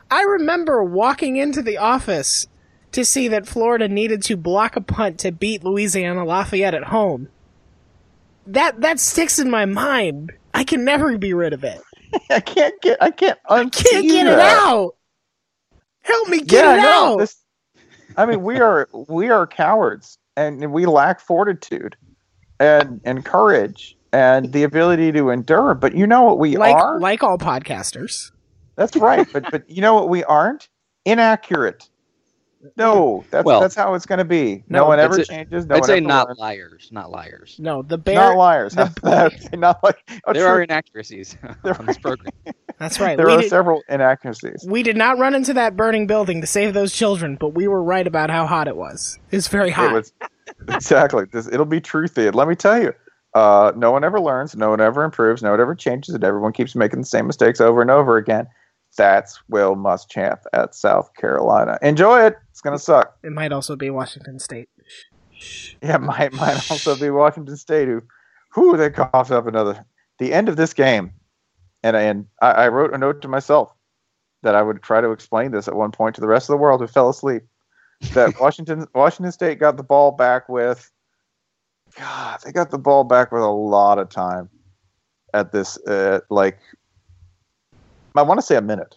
[0.09, 2.47] I remember walking into the office
[2.91, 7.27] to see that Florida needed to block a punt to beat Louisiana Lafayette at home.
[8.47, 10.31] That that sticks in my mind.
[10.53, 11.81] I can never be rid of it.
[12.29, 14.95] I can't get I can't Can't get it out.
[16.01, 17.17] Help me get yeah, it no, out.
[17.17, 17.37] This,
[18.17, 21.95] I mean, we are we are cowards and we lack fortitude
[22.59, 25.73] and and courage and the ability to endure.
[25.73, 26.99] But you know what we like are?
[26.99, 28.31] like all podcasters.
[28.75, 29.27] That's right.
[29.33, 30.69] but but you know what we aren't?
[31.05, 31.89] Inaccurate.
[32.77, 34.63] No, that's Well- that's how it's going to be.
[34.67, 35.65] No, No, one ever say- changes.
[35.65, 36.39] No I'd one say ever not learns.
[36.39, 37.55] liars, not liars.
[37.59, 38.15] No, the bear.
[38.15, 38.73] Not liars.
[38.75, 40.51] the- That's not like oh, there true.
[40.51, 42.31] are inaccuracies on this program.
[42.79, 43.15] That's right.
[43.15, 44.65] there we are did, several inaccuracies.
[44.67, 47.81] we did not run into that burning building to save those children, but we were
[47.81, 49.17] right about how hot it was.
[49.31, 49.91] It's very hot.
[49.91, 50.13] It was
[50.69, 51.25] exactly.
[51.31, 52.27] This, it'll be truthy.
[52.27, 52.93] And let me tell you,
[53.33, 56.51] uh, no one ever learns, no one ever improves, no one ever changes, and everyone
[56.53, 58.47] keeps making the same mistakes over and over again.
[58.97, 61.77] That's Will Muschamp at South Carolina.
[61.81, 62.37] Enjoy it.
[62.51, 63.17] It's gonna suck.
[63.23, 64.69] it might also be Washington State.
[65.81, 68.01] Yeah, it might might also be Washington State who,
[68.51, 69.85] who they coughed up another.
[70.19, 71.11] The end of this game,
[71.83, 73.71] and and I, I wrote a note to myself
[74.43, 76.57] that I would try to explain this at one point to the rest of the
[76.57, 77.43] world who fell asleep.
[78.13, 80.89] That Washington Washington State got the ball back with,
[81.97, 84.49] God, they got the ball back with a lot of time
[85.33, 86.59] at this, uh, like,
[88.15, 88.95] I want to say a minute,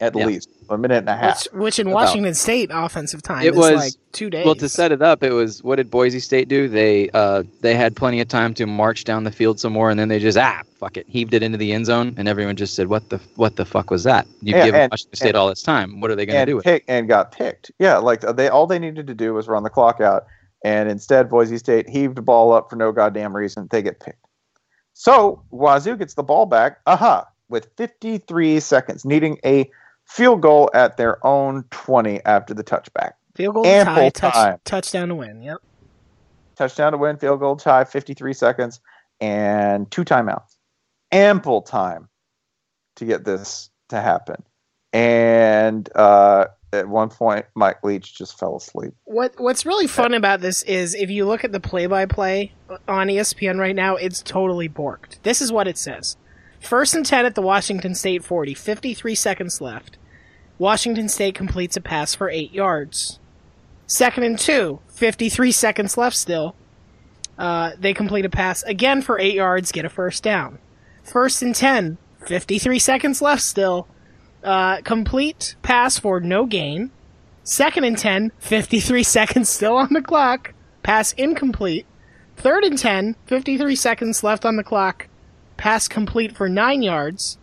[0.00, 0.26] at Yeah.
[0.26, 1.44] least a minute and a half.
[1.52, 1.94] Which, which in About.
[1.96, 4.44] Washington State offensive time It is was- like two days.
[4.44, 6.68] Well, to set it up, it was what did Boise State do?
[6.68, 9.98] They uh, they had plenty of time to march down the field some more, and
[9.98, 12.74] then they just ah fuck it, heaved it into the end zone, and everyone just
[12.74, 14.26] said, "What the what the fuck was that?
[14.42, 16.00] You've Yeah, given and- Washington State and- all this time.
[16.00, 17.70] What are they going to do with pick, and got picked.
[17.78, 20.24] Yeah, like they all they needed to do was run the clock out,
[20.64, 23.66] and instead Boise State heaved the ball up for no goddamn reason.
[23.70, 24.18] They get picked.
[24.94, 26.78] So Wazoo gets the ball back.
[26.86, 27.26] Aha!
[27.48, 29.70] With 53 seconds, needing a
[30.04, 33.12] field goal at their own 20 after the touchback.
[33.34, 34.58] Field goal ample tie, touch, time.
[34.64, 35.42] touchdown to win.
[35.42, 35.58] Yep.
[36.56, 38.80] Touchdown to win, field goal tie, 53 seconds,
[39.20, 40.56] and two timeouts.
[41.12, 42.08] Ample time
[42.96, 44.42] to get this to happen.
[44.92, 48.92] And uh, at one point, Mike Leach just fell asleep.
[49.04, 52.52] What What's really fun about this is if you look at the play-by-play
[52.86, 55.22] on E ESPN right now, it's totally borked.
[55.22, 56.16] This is what it says:
[56.60, 59.96] First and ten at the Washington State 40, 53 seconds left.
[60.58, 63.20] Washington State completes a pass for eight yards.
[63.86, 66.54] Second and two, 53 seconds left still.
[67.38, 70.58] Uh, they complete a pass again for eight yards, get a first down.
[71.04, 71.96] First and 10,
[72.26, 73.86] 53 seconds left still.
[74.42, 76.90] Uh, complete pass for no gain.
[77.44, 80.52] Second and 10, 53 seconds still on the clock.
[80.82, 81.86] Pass incomplete.
[82.36, 85.08] Third and 10, 53 seconds left on the clock.
[85.58, 87.36] Pass complete for 9 yards.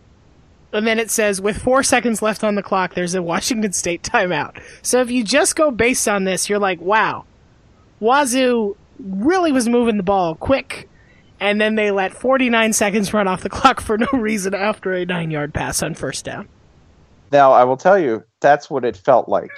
[0.72, 4.02] And then it says, with 4 seconds left on the clock, there's a Washington State
[4.02, 4.60] timeout.
[4.82, 7.24] So if you just go based on this, you're like, wow,
[8.00, 10.88] Wazoo really was moving the ball quick.
[11.38, 15.06] And then they let 49 seconds run off the clock for no reason after a
[15.06, 16.48] 9 yard pass on first down.
[17.32, 19.50] Now, I will tell you, that's what it felt like.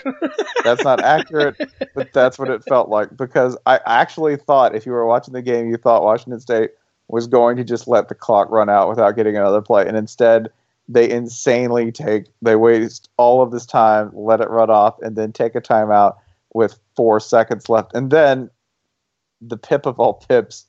[0.64, 1.56] that's not accurate,
[1.94, 5.42] but that's what it felt like because I actually thought if you were watching the
[5.42, 6.70] game, you thought Washington State
[7.08, 9.86] was going to just let the clock run out without getting another play.
[9.86, 10.50] And instead,
[10.88, 15.32] they insanely take, they waste all of this time, let it run off, and then
[15.32, 16.16] take a timeout
[16.54, 17.94] with four seconds left.
[17.94, 18.50] And then
[19.40, 20.66] the pip of all pips,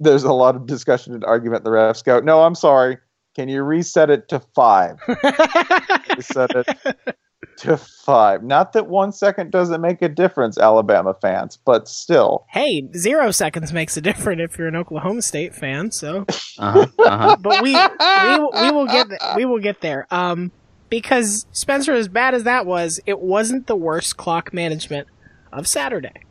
[0.00, 1.64] there's a lot of discussion and argument.
[1.64, 2.98] The refs go, no, I'm sorry.
[3.34, 5.00] Can you reset it to five?
[6.16, 7.16] reset it
[7.58, 8.42] to five.
[8.42, 12.46] Not that one second doesn't make a difference, Alabama fans, but still.
[12.50, 15.90] Hey, zero seconds makes a difference if you're an Oklahoma State fan.
[15.90, 16.24] So,
[16.58, 16.86] Uh huh.
[16.98, 17.36] Uh huh.
[17.40, 20.06] but we we will- we will get th- we will get there.
[20.10, 20.52] Um,
[20.90, 25.08] because Spencer, as bad as that was, it wasn't the worst clock management
[25.52, 26.22] of Saturday.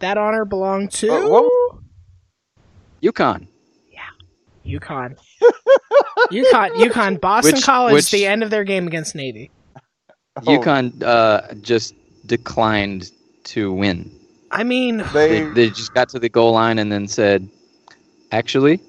[0.00, 1.78] That honor belonged to Uh, what-
[3.02, 3.48] UConn.
[4.66, 5.16] UConn.
[6.30, 7.94] UConn, UConn, Boston Which- College.
[7.94, 9.50] which- the end of their game against Navy.
[10.46, 11.94] Oh, UConn uh, just
[12.26, 13.10] declined
[13.44, 14.10] to win.
[14.50, 17.48] I mean, They, They, they just got to the goal line and then said,
[18.32, 18.80] "Actually,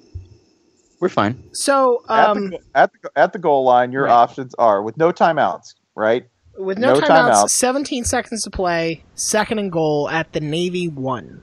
[1.00, 4.12] we're fine." so at, um, the, at, the, at the goal line, your Right.
[4.12, 6.24] options are with no timeouts, right?
[6.58, 7.50] with no, no timeouts, timeouts.
[7.50, 11.42] 17 seconds to play, second and goal at the Navy one.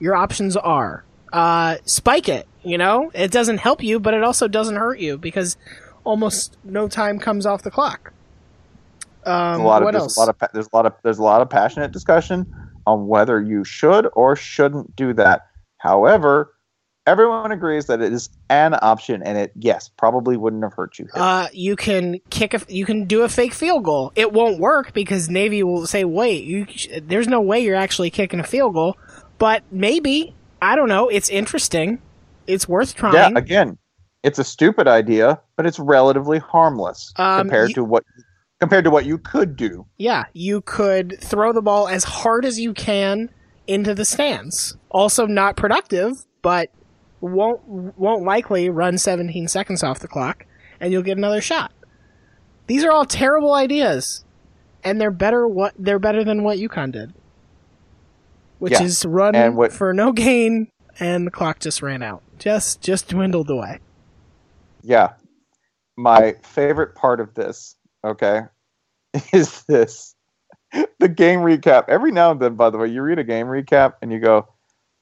[0.00, 2.46] Your options are uh, spike it.
[2.64, 5.56] You know, it doesn't help you, but it also doesn't hurt you because
[6.04, 8.12] almost no time comes off the clock.
[9.28, 11.22] Um, There's a lot of there's a lot of there's a lot of there's a
[11.22, 12.46] lot of passionate discussion
[12.86, 15.46] on whether you should or shouldn't do that.
[15.78, 16.54] However,
[17.06, 21.06] everyone agrees that it is an option, and it yes probably wouldn't have hurt you.
[21.14, 24.12] Uh, you can kick a, you can do a fake field goal.
[24.16, 26.66] It won't work because Navy will say, "Wait, you,
[27.02, 28.96] there's no way you're actually kicking a field goal."
[29.38, 31.08] But maybe I don't know.
[31.08, 32.00] It's interesting.
[32.46, 33.14] It's worth trying.
[33.14, 33.76] yeah, again,
[34.22, 38.04] it's a stupid idea, but it's relatively harmless Um, compared you- to what
[38.60, 39.86] compared to what you could do.
[39.96, 43.30] Yeah, you could throw the ball as hard as you can
[43.66, 44.76] into the stands.
[44.90, 46.70] Also not productive, but
[47.20, 47.60] won't
[47.98, 50.46] won't likely run 17 seconds off the clock
[50.80, 51.72] and you'll get another shot.
[52.68, 54.24] These are all terrible ideas
[54.84, 57.12] and they're better what they're better than what UConn did.
[58.58, 60.68] Which Yeah, is run what- for no gain
[61.00, 62.22] and the clock just ran out.
[62.38, 63.80] Just just dwindled away.
[64.82, 65.14] Yeah.
[65.96, 67.74] My favorite part of this,
[68.04, 68.42] okay,
[69.32, 70.14] is this.
[71.00, 71.84] The game recap.
[71.88, 74.46] Every now and then, by the way, you read a game recap and you go,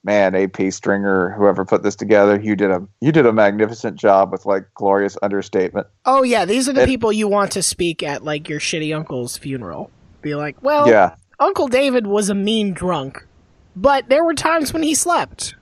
[0.04, 4.30] Man, AP Stringer, whoever put this together, you did a you did a magnificent job
[4.30, 5.88] with like glorious understatement.
[6.04, 8.94] Oh yeah, these are the It- people you want to speak at like your shitty
[8.96, 9.90] uncle's funeral.
[10.22, 11.16] Be like, well, Yeah.
[11.40, 13.26] Uncle David was a mean drunk,
[13.74, 15.56] but there were times when he slept.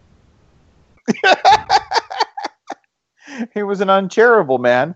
[3.55, 4.95] He was an uncharitable man,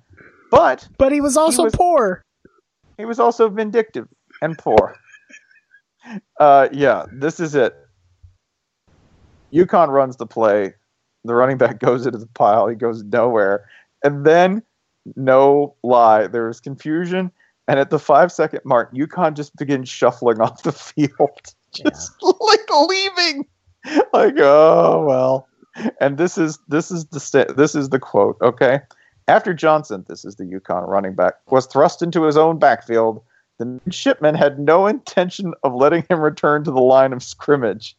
[0.50, 2.24] but But he was also was- poor.
[2.98, 4.08] He was also vindictive
[4.42, 4.96] and poor.
[6.38, 7.74] Uh, yeah, this is it.
[9.52, 10.74] UConn runs the play.
[11.24, 12.66] The running back goes into the pile.
[12.66, 13.66] He goes nowhere.
[14.04, 14.62] And then,
[15.16, 17.30] no lie, there was confusion.
[17.68, 22.88] And at the five second mark, UConn just begins shuffling off the field, just like
[22.88, 23.46] leaving.
[24.12, 25.48] Like, oh well.
[26.00, 28.36] And this is this is the sta- this is the quote.
[28.42, 28.80] Okay,
[29.28, 33.22] after Johnson, this is the UConn running back, was thrust into his own backfield.
[33.58, 37.96] The midshipman had no intention of letting him return to the line of scrimmage.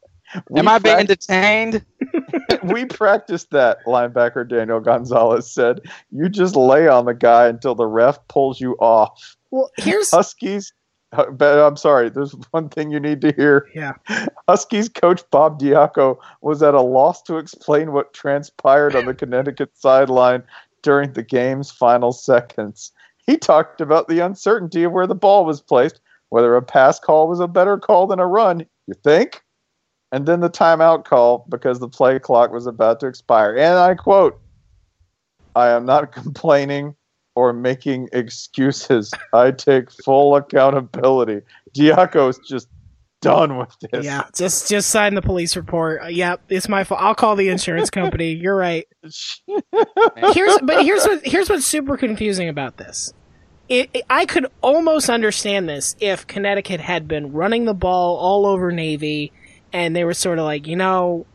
[0.49, 1.85] We Am I being prac- detained?
[2.63, 5.81] we practiced that, linebacker Daniel Gonzalez said.
[6.11, 9.35] You just lay on the guy until the ref pulls you off.
[9.51, 10.71] Well, here's Huskies,
[11.13, 13.67] uh, but I'm sorry, there's one thing you need to hear.
[13.73, 13.93] yeah.
[14.47, 19.71] Huskies coach Bob Diaco was at a loss to explain what transpired on the Connecticut
[19.73, 20.43] sideline
[20.81, 22.91] during the game's final seconds.
[23.25, 25.99] He talked about the uncertainty of where the ball was placed,
[26.29, 29.43] whether a pass call was a better call than a run, you think?
[30.11, 33.55] And then the timeout call because the play clock was about to expire.
[33.55, 34.39] And I quote,
[35.55, 36.95] I am not complaining
[37.35, 39.13] or making excuses.
[39.33, 41.41] I take full accountability.
[41.73, 42.67] Diaco's just
[43.21, 44.05] done with this.
[44.05, 46.01] Yeah, just just sign the police report.
[46.03, 47.01] Uh, yep, it's my fault.
[47.01, 48.31] I'll call the insurance company.
[48.41, 48.87] You're right.
[50.33, 53.13] Here's but here's what here's what's super confusing about this.
[53.67, 58.45] It, it- I could almost understand this if Connecticut had been running the ball all
[58.45, 59.31] over Navy,
[59.71, 61.25] and they were sort of like, you know,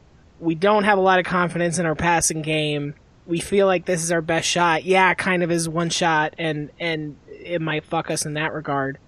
[0.41, 2.95] we don't have a lot of confidence in our passing game.
[3.26, 4.85] We feel like this is our best shot.
[4.85, 8.99] Yeah, kind of is one shot, and and it might fuck us in that regard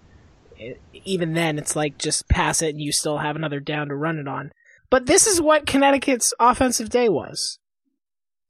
[1.04, 4.18] even then it's like just pass it and you still have another down to run
[4.18, 4.52] it on.
[4.90, 7.58] But this is what Connecticut's offensive day was.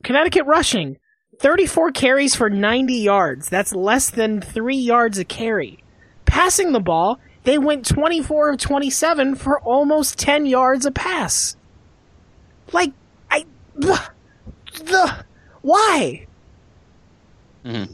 [0.02, 0.98] Connecticut rushing
[1.40, 3.48] 34 carries for 90 yards.
[3.48, 5.82] That's less than 3 yards a carry.
[6.24, 11.56] Passing the ball, they went 24 of 27 for almost 10 yards a pass.
[12.72, 12.92] Like
[13.30, 13.44] I
[13.74, 14.00] the,
[14.84, 15.24] the
[15.62, 16.26] why?
[17.64, 17.90] Mhm.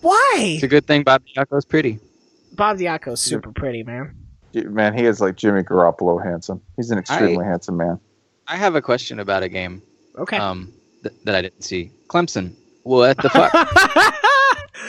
[0.00, 0.34] Why?
[0.38, 1.98] It's a good thing Bob Diaco's pretty.
[2.56, 4.14] Bob Diaco's super pretty, man.
[4.54, 6.62] Man, he is like Jimmy Garoppolo handsome.
[6.76, 8.00] He's an extremely handsome man.
[8.48, 9.82] I have a question about a game
[10.16, 10.38] Okay.
[10.38, 11.90] um, th- that I didn't see.
[12.08, 12.54] Clemson.
[12.82, 13.52] What the fuck?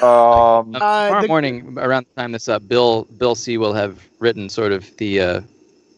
[0.02, 3.74] Um, Uh, Uh, tomorrow the- morning, around the time this up, Bill Bill C will
[3.74, 5.42] have written sort of the uh,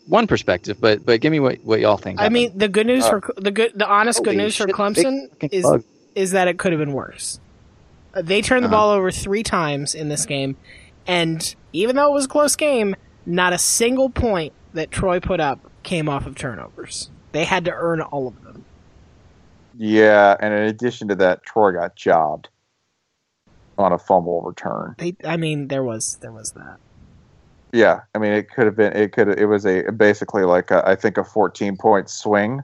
[0.08, 2.18] one perspective, but but give me what, what y'all think.
[2.18, 2.34] I happened.
[2.34, 5.28] mean, the good news Uh, for the good, the honest good Holy news for Clemson
[5.52, 5.84] is bug.
[6.16, 7.42] is that it could have been worse.
[8.14, 8.78] Uh, they turned the Uh-huh.
[8.78, 10.56] ball over three times in this game,
[11.10, 12.96] and even though it was a close game,
[13.26, 17.10] not a single point that Troy put up came off of turnovers.
[17.32, 18.64] They had to earn all of them.
[19.76, 22.50] yeah, and in addition to that, Troy got jobbed
[23.80, 24.94] on a fumble return.
[25.00, 26.78] They, I mean, there was there was that.
[27.72, 28.96] Yeah, I mean, it could have been.
[28.96, 29.30] It could.
[29.30, 32.62] It was a basically like a, I think a 14 point swing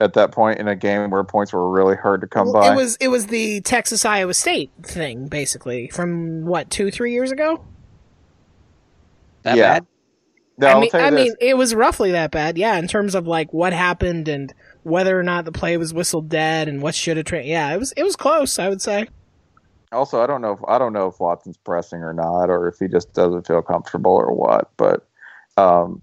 [0.00, 2.72] at that point in a game where points were really hard to come Well, by.
[2.72, 7.30] it was it was the Texas Iowa State thing, basically, from what two three years
[7.32, 7.64] ago.
[9.42, 9.80] that yeah.
[9.80, 9.86] bad?
[10.58, 12.78] No, I mean, I mean, it was roughly that bad, yeah.
[12.78, 16.68] In terms of like what happened and whether or not the play was whistled dead
[16.68, 18.58] and what should have tra- Yeah, it was it was close.
[18.58, 19.08] I would say.
[19.92, 22.78] also, I don't know if I don't know if Watson's pressing or not, or if
[22.78, 24.70] he just doesn't feel comfortable or what.
[24.76, 25.06] But
[25.56, 26.02] um,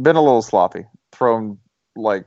[0.00, 1.58] been a little sloppy, thrown
[1.96, 2.26] like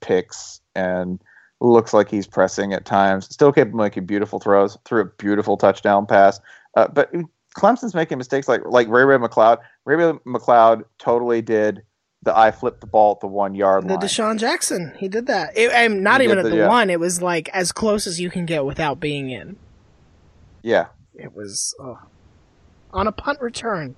[0.00, 1.20] picks, and
[1.60, 3.26] looks like he's pressing at times.
[3.32, 4.76] Still capable of making beautiful throws.
[4.84, 6.40] Threw a beautiful touchdown pass,
[6.76, 7.10] uh, but
[7.56, 9.58] Clemson's making mistakes like like Ray Ray McCloud.
[9.84, 11.82] Ray Ray McCloud totally did
[12.22, 13.98] the I flipped the ball at the one yard The line.
[14.00, 15.56] DeSean Jackson, he did that.
[15.56, 16.68] It, and not He even at the- the yeah.
[16.68, 16.90] one.
[16.90, 19.56] It was like as close as you can get without being in.
[20.62, 21.74] yeah, It was.
[21.80, 21.98] Oh.
[22.92, 23.94] on a punt return.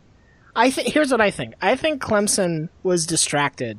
[0.55, 1.55] I think here's what I think.
[1.63, 3.79] I think Clemson was distracted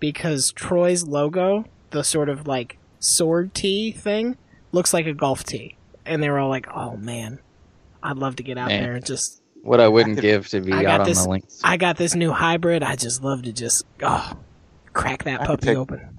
[0.00, 4.36] because Troy's logo, the sort of like sword tee thing,
[4.72, 7.38] looks like a golf tee, and they were all like, "Oh man,
[8.02, 8.82] I'd love to get out Man.
[8.82, 11.22] there and just What I wouldn't give to be I out got on this.
[11.22, 11.60] the links.
[11.62, 12.82] I got this new hybrid.
[12.82, 14.32] I just love to just oh,
[14.92, 16.16] crack that I puppy take- open.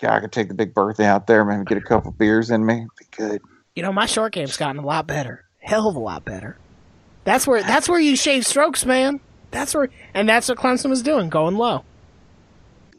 [0.00, 2.64] God, I could take the Big Bertha out there, maybe get a couple beers in
[2.64, 2.86] me.
[3.00, 3.42] Be good.
[3.74, 5.44] You know, my short game's gotten a lot better.
[5.58, 6.56] Hell of a lot better.
[7.24, 9.20] That's where that's where you shave strokes, man.
[9.50, 11.84] That's where and that's what Clemson was doing, going low.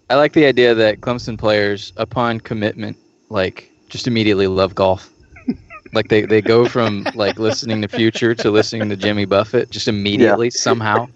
[0.09, 2.97] I like the idea that Clemson players, upon commitment,
[3.29, 5.11] like just immediately love golf.
[5.93, 9.87] like they, they go from like listening to Future to listening to Jimmy Buffett just
[9.87, 11.07] immediately somehow.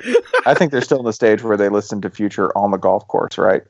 [0.45, 3.07] I think they're still in the stage where they listen to Future on the golf
[3.07, 3.63] course, right?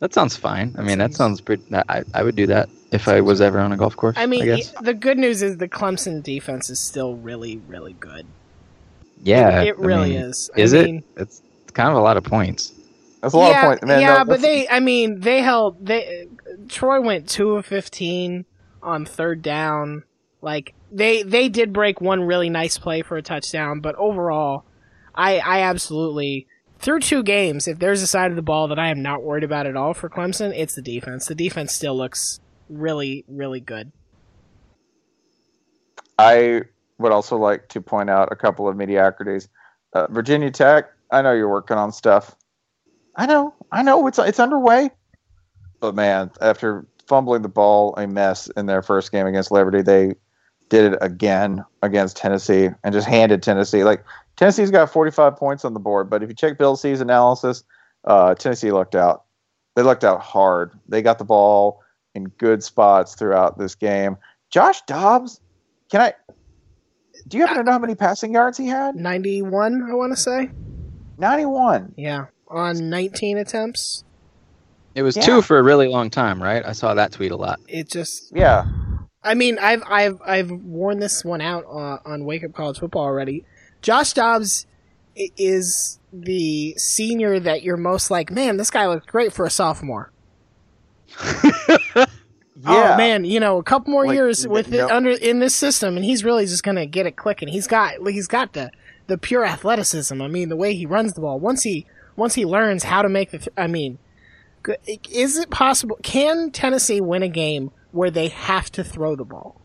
[0.00, 0.74] That sounds fine.
[0.78, 1.64] I mean, that sounds pretty.
[1.88, 4.16] I, I would do that if I was ever on a golf course.
[4.16, 4.70] I mean, guess.
[4.80, 8.24] the good news is the Clemson defense is still really, really good.
[9.24, 10.50] yeah, it I really mean, is.
[10.56, 11.22] I Is mean- it?
[11.22, 12.72] It's, it's kind of a lot of points.
[13.20, 14.00] That's a lot yeah, of points, man.
[14.00, 15.84] yeah, no, but they, I mean, they held.
[15.84, 16.28] They
[16.68, 18.44] Troy went two of fifteen
[18.82, 20.04] on third down.
[20.40, 24.64] Like they, they did break one really nice play for a touchdown, but overall,
[25.14, 26.46] I, I absolutely
[26.78, 27.66] through two games.
[27.66, 29.94] If there's a side of the ball that I am not worried about at all
[29.94, 31.26] for Clemson, it's the defense.
[31.26, 33.90] The defense still looks really, really good.
[36.18, 36.62] I
[36.98, 39.48] would also like to point out a couple of mediocrities.
[39.92, 42.36] Uh, Virginia Tech, I know you're working on stuff.
[43.18, 44.90] I know, I know it's it's underway.
[45.80, 50.14] But man, after fumbling the ball a mess in their first game against Liberty, they
[50.68, 53.82] did it again against Tennessee and just handed Tennessee.
[53.82, 54.04] Like
[54.36, 57.64] Tennessee's got 45 points on the board, but if you check Bill C's analysis,
[58.04, 59.24] uh, Tennessee looked out.
[59.74, 60.78] They looked out hard.
[60.88, 61.82] They got the ball
[62.14, 64.16] in good spots throughout this game.
[64.50, 65.40] Josh Dobbs,
[65.90, 66.14] can I?
[67.26, 68.94] Do you happen to know how many passing yards he had?
[68.94, 70.50] Ninety-one, I want to say.
[71.18, 71.94] 91.
[71.96, 74.04] Yeah, on nineteen attempts.
[74.94, 75.22] It was Yeah.
[75.22, 76.64] two for a really long time, right?
[76.64, 77.60] I saw that tweet a lot.
[77.68, 78.64] It just Yeah.
[79.22, 83.02] I mean, I've I've I've worn this one out uh, on Wake Up College Football
[83.04, 83.44] already.
[83.82, 84.66] Josh Dobbs
[85.36, 90.12] is the senior that you're most like, man, this guy looks great for a sophomore.
[92.60, 92.94] Yeah.
[92.94, 95.54] Oh man, you know, a couple more Like, years with no- it under in this
[95.54, 97.46] system, and he's really just gonna get it clicking.
[97.46, 98.72] He's got he's got the
[99.06, 100.20] the pure athleticism.
[100.20, 101.38] I mean, the way he runs the ball.
[101.38, 101.86] Once he
[102.18, 103.98] once he learns how to make the, th- I mean,
[105.10, 105.98] is it possible?
[106.02, 109.60] Can Tennessee win a game where they have to throw the ball?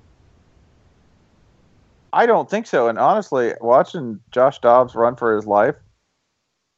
[2.14, 2.88] I don't think so.
[2.88, 5.76] And honestly, watching Josh Dobbs run for his life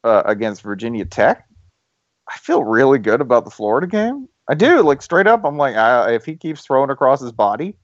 [0.05, 1.45] uh, against Virginia Tech,
[2.29, 4.29] I feel really good about the Florida game.
[4.49, 4.81] I do.
[4.81, 7.75] Like straight up, I'm like, I, if he keeps throwing across his body,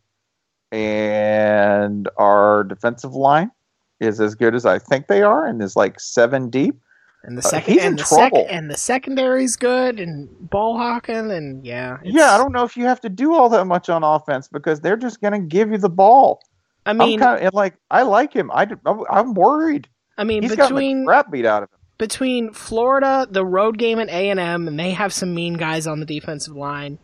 [0.72, 3.52] and our defensive line
[4.00, 6.80] is as good as I think they are, and is like seven deep.
[7.24, 8.48] And the Uh, second in and the trouble.
[8.50, 11.98] and the secondary's good and ball hawking and yeah.
[12.04, 14.80] Yeah, I don't know if you have to do all that much on offense because
[14.82, 16.42] they're just going to give you the ball.
[16.86, 18.50] I mean, I'm kind of like, I like him.
[18.52, 18.66] I,
[19.12, 19.88] I'm, worried.
[20.18, 21.78] I mean He's between the crap beat out of him.
[22.00, 25.86] between Florida, the road game at A and M, and they have some mean guys
[25.86, 26.98] on the defensive line.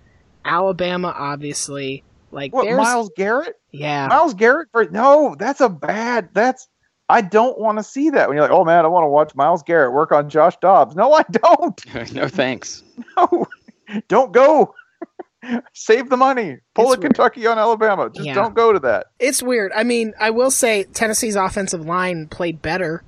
[0.44, 3.56] Alabama, obviously, like What Myles Garrett?
[3.72, 4.08] yeah.
[4.08, 6.30] Myles Garrett for no, that's a bad.
[6.34, 6.68] That's
[7.10, 8.28] I don't want to see that.
[8.28, 10.96] When you're like, oh man, I want to watch Myles Garrett work on Josh Dobbs.
[10.96, 11.96] No, I don't.
[12.14, 12.84] no thanks.
[13.16, 13.48] No,
[14.10, 14.74] don't go.
[15.74, 16.58] Save the money.
[16.74, 18.10] Pull It's a Kentucky on Alabama.
[18.10, 18.34] Just Yeah.
[18.34, 19.08] don't go to that.
[19.20, 19.72] It's weird.
[19.74, 23.04] I mean, I will say Tennessee's offensive line played better,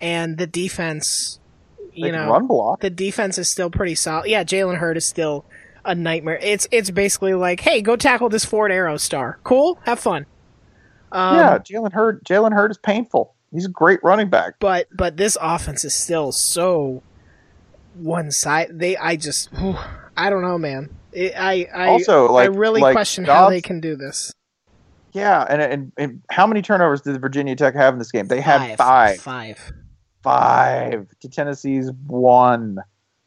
[0.00, 1.40] and the defense,
[1.92, 2.80] you They know, run block.
[2.80, 4.28] the defense is still pretty solid.
[4.28, 5.44] Yeah, Jalen Hurd is still
[5.84, 6.38] a nightmare.
[6.40, 9.36] It's it's basically like, hey, go tackle this Ford Aerostar.
[9.42, 10.26] Cool, have fun.
[11.12, 12.24] Um, yeah, Jalen Hurd.
[12.24, 13.34] Jalen Hurd is painful.
[13.52, 14.54] He's a great running back.
[14.60, 17.02] but but this offense is still so
[17.94, 18.68] one side.
[18.72, 19.50] They, I just,
[20.16, 20.88] I don't know, man.
[21.12, 24.32] It, I, I Also, like- I really like question how they can do this.
[25.12, 28.28] Yeah, and, and and how many turnovers did Virginia Tech have in this game?
[28.28, 29.20] They had five.
[29.20, 29.72] Five.
[30.22, 32.78] Five to Tennessee's one.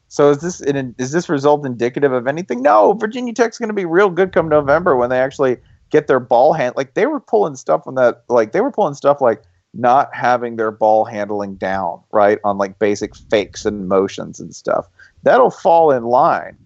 [0.08, 2.62] So is this is this result indicative of anything?
[2.62, 5.58] No, Virginia Tech's going to be real good come November when they actually
[5.90, 6.74] get their ball hand.
[6.76, 8.24] Like they were pulling stuff on that.
[8.28, 9.42] Like they were pulling stuff like
[9.74, 14.88] not having their ball handling down right on like basic fakes and motions and stuff.
[15.22, 16.56] That'll fall in line.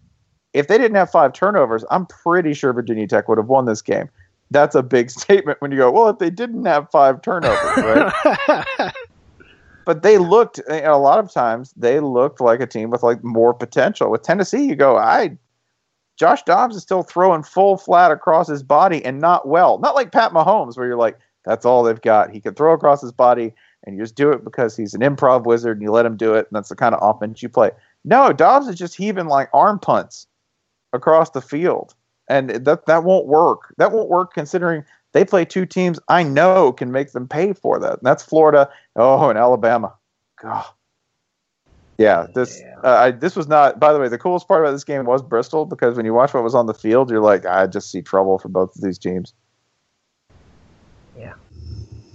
[0.53, 3.83] If they didn't have five turnovers, I'm pretty sure Virginia Tech would have won this
[3.83, 4.09] game.
[4.51, 8.93] That's a big statement when you go, well, if they didn't have five turnovers, right?
[9.85, 13.55] but they looked a lot of times they looked like a team with like more
[13.55, 14.11] potential.
[14.11, 15.37] With Tennessee, you go, I
[16.21, 19.79] Josh Dobbs is still throwing full flat across his body and not well.
[19.79, 22.31] Not like Pat Mahomes, where you're like, that's all they've got.
[22.31, 23.55] He can throw across his body.
[23.85, 26.35] and you just do it because he's an improv wizard and you let him do
[26.35, 27.71] it, and that's the kind of offense you play.
[28.05, 30.27] No, Dobbs is just heaving like arm punts
[30.93, 31.95] across the field,
[32.29, 33.75] and that that won't work.
[33.79, 37.79] That won't work considering they play two teams I know can make them pay for
[37.79, 37.95] that.
[37.95, 39.95] And that's Florida, oh, and Alabama.
[40.39, 40.67] God.
[42.01, 43.79] Yeah, this uh, I, this was not.
[43.79, 46.33] By the way, the coolest part about this game was Bristol because when you watch
[46.33, 48.99] what was on the field, you're like, I just see trouble for both of these
[48.99, 49.35] teams.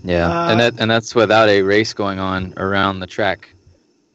[0.03, 3.49] Yeah, Uh, and that and that's without a race going on around the track,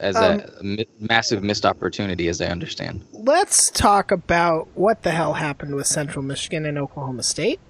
[0.00, 3.04] as Um, a mi- massive missed opportunity, as I understand.
[3.12, 7.60] Let's talk about what the hell happened with Central Michigan and Oklahoma State.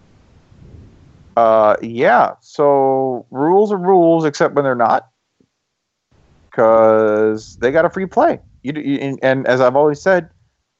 [1.37, 2.33] Uh, yeah.
[2.41, 5.10] So rules are rules, except when they're not,
[6.51, 8.41] because they got a free play.
[8.63, 10.31] You, you and, and as I've always said,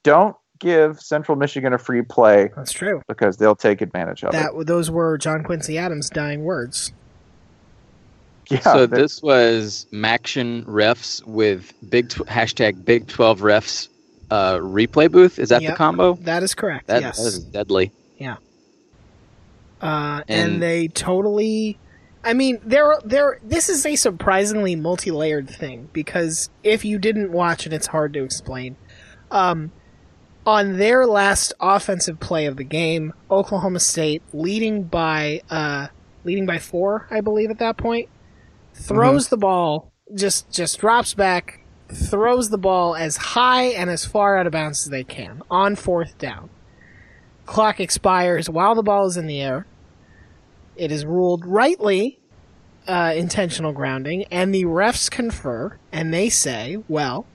[0.03, 3.01] don't give Central Michigan a free play That's true.
[3.07, 6.93] because they'll take advantage of That those were John Quincy Adams' dying words.
[8.49, 8.59] Yeah.
[8.59, 13.87] so they- this was Maction refs with big tw- hashtag Big Twelve refs
[14.29, 15.39] uh, replay booth.
[15.39, 15.71] Is that Yep.
[15.73, 16.13] the combo?
[16.21, 16.87] That is correct.
[16.87, 17.17] That, yes.
[17.17, 17.91] that is deadly.
[18.17, 18.35] Yeah.
[19.81, 21.79] Uh, and, And- they totally
[22.23, 27.65] i mean there there this is a surprisingly multi-layered thing because if you didn't watch
[27.65, 28.75] it it's hard to explain.
[29.29, 29.71] Um,
[30.45, 35.87] on their last offensive play of the game oklahoma state leading by uh,
[36.23, 38.09] leading by four i believe at that point
[38.73, 41.61] throws the ball just just drops back
[41.93, 45.75] throws the ball as high and as far out of bounds as they can on
[45.75, 46.49] fourth down.
[47.45, 49.65] Clock expires while the ball is in the air
[50.81, 52.17] it is ruled rightly
[52.87, 57.27] uh, intentional grounding, and the refs confer, and they say, well,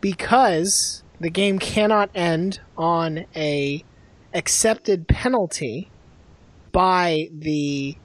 [0.00, 3.82] because the game cannot end on a
[4.32, 5.90] accepted penalty
[6.70, 7.96] by the,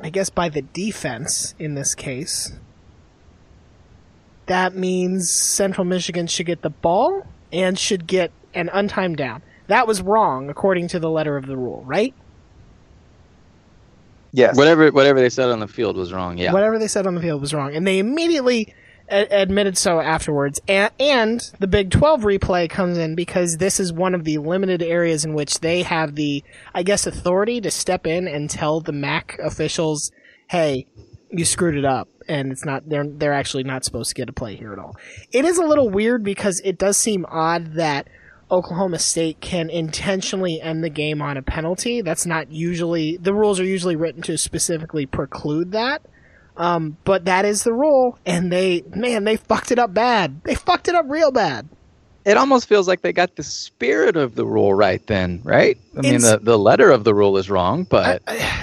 [0.00, 2.52] I guess by the defense in this case,
[4.46, 9.42] that means Central Michigan should get the ball and should get an untimed down.
[9.66, 12.14] That was wrong according to the letter of the rule, right?
[14.32, 14.56] Yes.
[14.56, 16.38] Whatever whatever they said on the field was wrong.
[16.38, 16.52] Yeah.
[16.52, 18.74] Whatever they said on the field was wrong, and they immediately
[19.10, 20.60] a- admitted so afterwards.
[20.68, 24.82] And, and the Big 12 replay comes in because this is one of the limited
[24.82, 28.92] areas in which they have the, I guess, authority to step in and tell the
[28.92, 30.12] MAC officials,
[30.48, 30.86] "Hey,
[31.30, 34.32] you screwed it up." And it's not they're they're actually not supposed to get a
[34.32, 34.96] play here at all.
[35.32, 38.08] It is a little weird because it does seem odd that
[38.50, 42.00] Oklahoma State can intentionally end the game on a penalty.
[42.02, 46.02] That's not usually the rules are usually written to specifically preclude that.
[46.56, 50.42] Um, but that is the rule, and they man they fucked it up bad.
[50.44, 51.68] They fucked it up real bad.
[52.24, 55.78] It almost feels like they got the spirit of the rule right then, right?
[55.96, 58.22] I mean, It's- the, the letter of the rule is wrong, but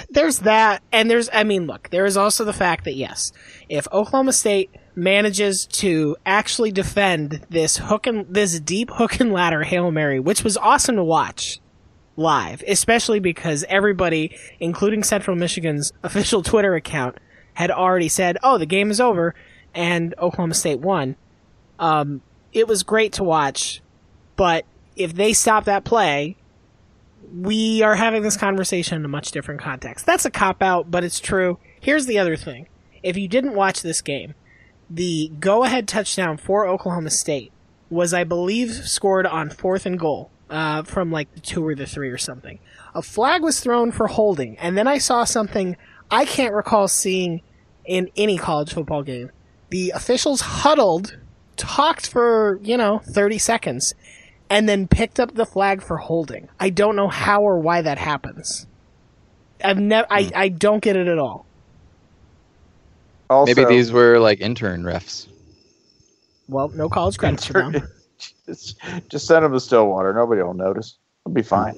[0.09, 3.31] There's that, and there's I mean, look, there is also the fact that yes,
[3.69, 9.63] if Oklahoma State manages to actually defend this hook and this deep hook and ladder
[9.63, 11.59] hail mary, which was awesome to watch
[12.17, 17.17] live, especially because everybody, including Central Michigan's official Twitter account,
[17.55, 19.35] had already said, "Oh, the game is over,"
[19.73, 21.15] and Oklahoma State won.
[21.79, 22.21] Um,
[22.53, 23.81] it was great to watch,
[24.35, 24.65] but
[24.95, 26.37] if they stop that play,
[27.33, 30.05] we are having this conversation in a much different context.
[30.05, 31.59] That's a cop out, but it's true.
[31.81, 32.67] Here's the other thing.
[33.03, 34.35] If you didn't watch this game,
[34.89, 37.51] the go ahead touchdown for Oklahoma State
[37.89, 41.85] was, I believe, scored on fourth and goal uh, from like the two or the
[41.85, 42.59] three or something.
[42.93, 45.75] A flag was thrown for holding, and then I saw something
[46.09, 47.41] I can't recall seeing
[47.85, 49.31] in any college football game.
[49.69, 51.17] The officials huddled,
[51.57, 53.93] talked for, you know, 30 seconds,
[54.49, 56.49] and then picked up the flag for holding.
[56.59, 58.67] I don't know how or why that happens.
[59.63, 61.45] I've never, I, I don't get it at all.
[63.29, 65.27] Also, maybe these were like intern refs.
[66.47, 67.73] Well, no college credits for them.
[68.45, 68.77] just,
[69.09, 70.13] just send them to Stillwater.
[70.13, 70.97] Nobody will notice.
[71.25, 71.75] It'll be fine.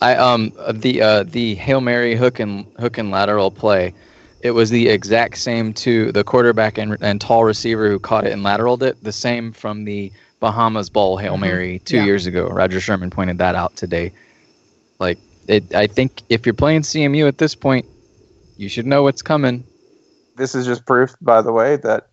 [0.00, 3.92] I um the uh the hail mary hook and hook and lateral play.
[4.40, 8.32] It was the exact same to the quarterback and, and tall receiver who caught it
[8.32, 9.02] and lateraled it.
[9.02, 12.04] The same from the Bahamas Bowl hail mary two Yeah.
[12.04, 12.46] years ago.
[12.46, 14.12] Roger Sherman pointed that out today.
[15.00, 15.18] Like
[15.48, 17.84] it, I think if you're playing CMU at this point,
[18.56, 19.64] you should know what's coming.
[20.38, 22.08] This is just proof, by the way, that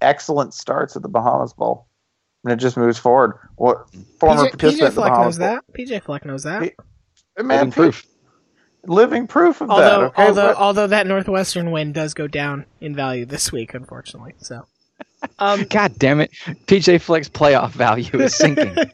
[0.00, 1.86] excellent starts at the Bahamas Bowl,
[2.44, 3.38] and it just moves forward.
[3.56, 3.86] What
[4.18, 5.64] former PJ, participant PJ at the Fleck Bahamas knows that.
[5.72, 6.60] PJ Fleck knows that.
[6.60, 7.46] Bowl?
[7.46, 8.06] Man, Living proof.
[8.86, 9.74] living proof of that.
[9.74, 13.74] Although, Okay, although, What- although that Northwestern win does go down in value this week,
[13.74, 14.34] unfortunately.
[14.38, 14.66] So,
[15.40, 16.30] um, God damn it,
[16.66, 18.76] PJ Fleck's playoff value is sinking.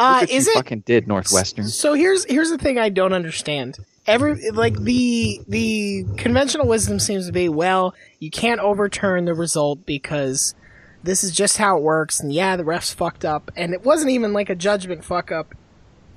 [0.00, 0.54] Uh, is it?
[0.54, 1.66] fucking did Northwestern.
[1.66, 7.26] So here's here's the thing I don't understand, every like the the conventional wisdom seems
[7.26, 10.54] to be well, you can't overturn the result because
[11.02, 12.20] this is just how it works.
[12.20, 15.56] And yeah, the refs fucked up, and it wasn't even like a judgment fuck up.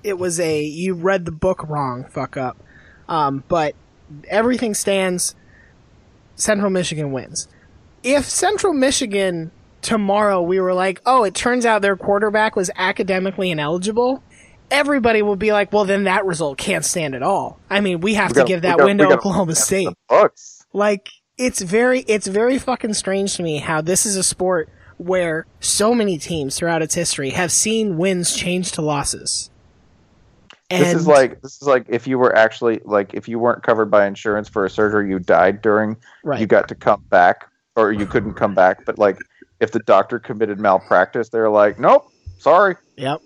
[0.04, 2.58] It was a you read the book wrong fuck up.
[3.10, 3.74] Um, but
[4.30, 5.34] everything stands.
[6.36, 7.48] Central Michigan wins.
[8.04, 9.52] If Central Michigan
[9.82, 14.24] tomorrow we were like, oh, it turns out their quarterback was academically ineligible,
[14.70, 17.60] everybody will be like, well, then that result can't stand at all.
[17.70, 19.90] I mean, we have We to gotta- give that gotta- win to Oklahoma State.
[20.74, 25.48] Like, it's very, it's very fucking strange to me how this is a sport where
[25.60, 29.50] so many teams throughout its history have seen wins change to losses.
[30.70, 33.90] this is like this is like if you were actually like if you weren't covered
[33.92, 36.40] by insurance for a surgery you died during, Right.
[36.40, 38.86] you got to come back or you couldn't come back.
[38.86, 39.18] But like
[39.62, 42.06] if the doctor committed malpractice, they're like, nope,
[42.40, 43.22] sorry, Yep.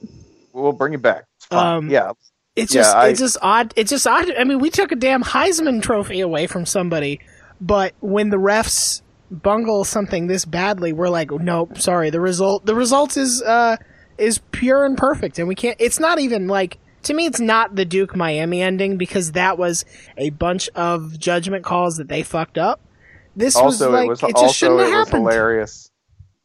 [0.53, 1.23] we'll bring you back.
[1.37, 1.77] It's fine.
[1.77, 2.11] Um, yeah,
[2.55, 3.73] It's Yeah, just I- it's just odd.
[3.75, 4.31] It's just odd.
[4.37, 7.19] I mean, we took a damn Heisman trophy away from somebody,
[7.59, 12.11] but when the refs bungle something this badly, we're like, nope, sorry.
[12.11, 13.75] The result the result is uh
[14.17, 15.75] is pure and perfect, and we can't.
[15.81, 17.25] It's not even like to me.
[17.25, 19.83] It's not the Duke Miami ending because that was
[20.17, 22.79] a bunch of judgment calls that they fucked up.
[23.35, 25.23] This also was like it was it just also shouldn't have was happened.
[25.23, 25.91] hilarious.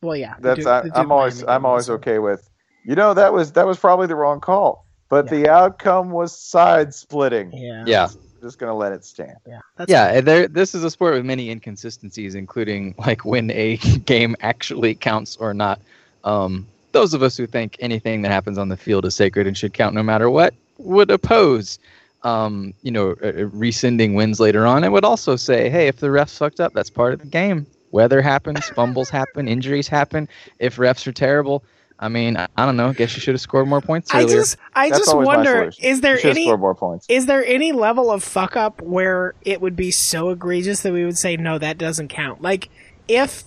[0.02, 2.48] Well, yeah, That's Duke- I, Duke i'm always Miami I'm always was- okay with.
[2.84, 6.94] You know that was that was probably the wrong call, but the outcome was side
[6.94, 7.52] splitting.
[7.52, 8.08] Yeah, Yeah.
[8.40, 9.36] just gonna let it stand.
[9.46, 10.48] yeah, that's Yeah, and there.
[10.48, 13.76] This is a sport with many inconsistencies, including like when a
[14.06, 15.78] game actually counts or not.
[16.24, 19.56] Um, those of us who think anything that happens on the field is sacred and
[19.56, 21.78] should count no matter what would oppose,
[22.22, 25.96] um, you know, uh, uh, rescinding wins later on, and would also say, hey, if
[25.98, 27.66] the refs fucked up, that's part of the game.
[27.90, 30.28] Weather happens, fumbles happen, injuries happen.
[30.58, 31.64] If refs are terrible,
[31.98, 32.92] I mean, I, I don't know.
[32.92, 36.18] Guess you should have scored more points I just I That's just wonder is there
[36.24, 37.06] any more points.
[37.08, 41.04] Is there any level of fuck up where it would be so egregious that we
[41.04, 42.40] would say no, that doesn't count?
[42.40, 42.70] Like
[43.06, 43.44] if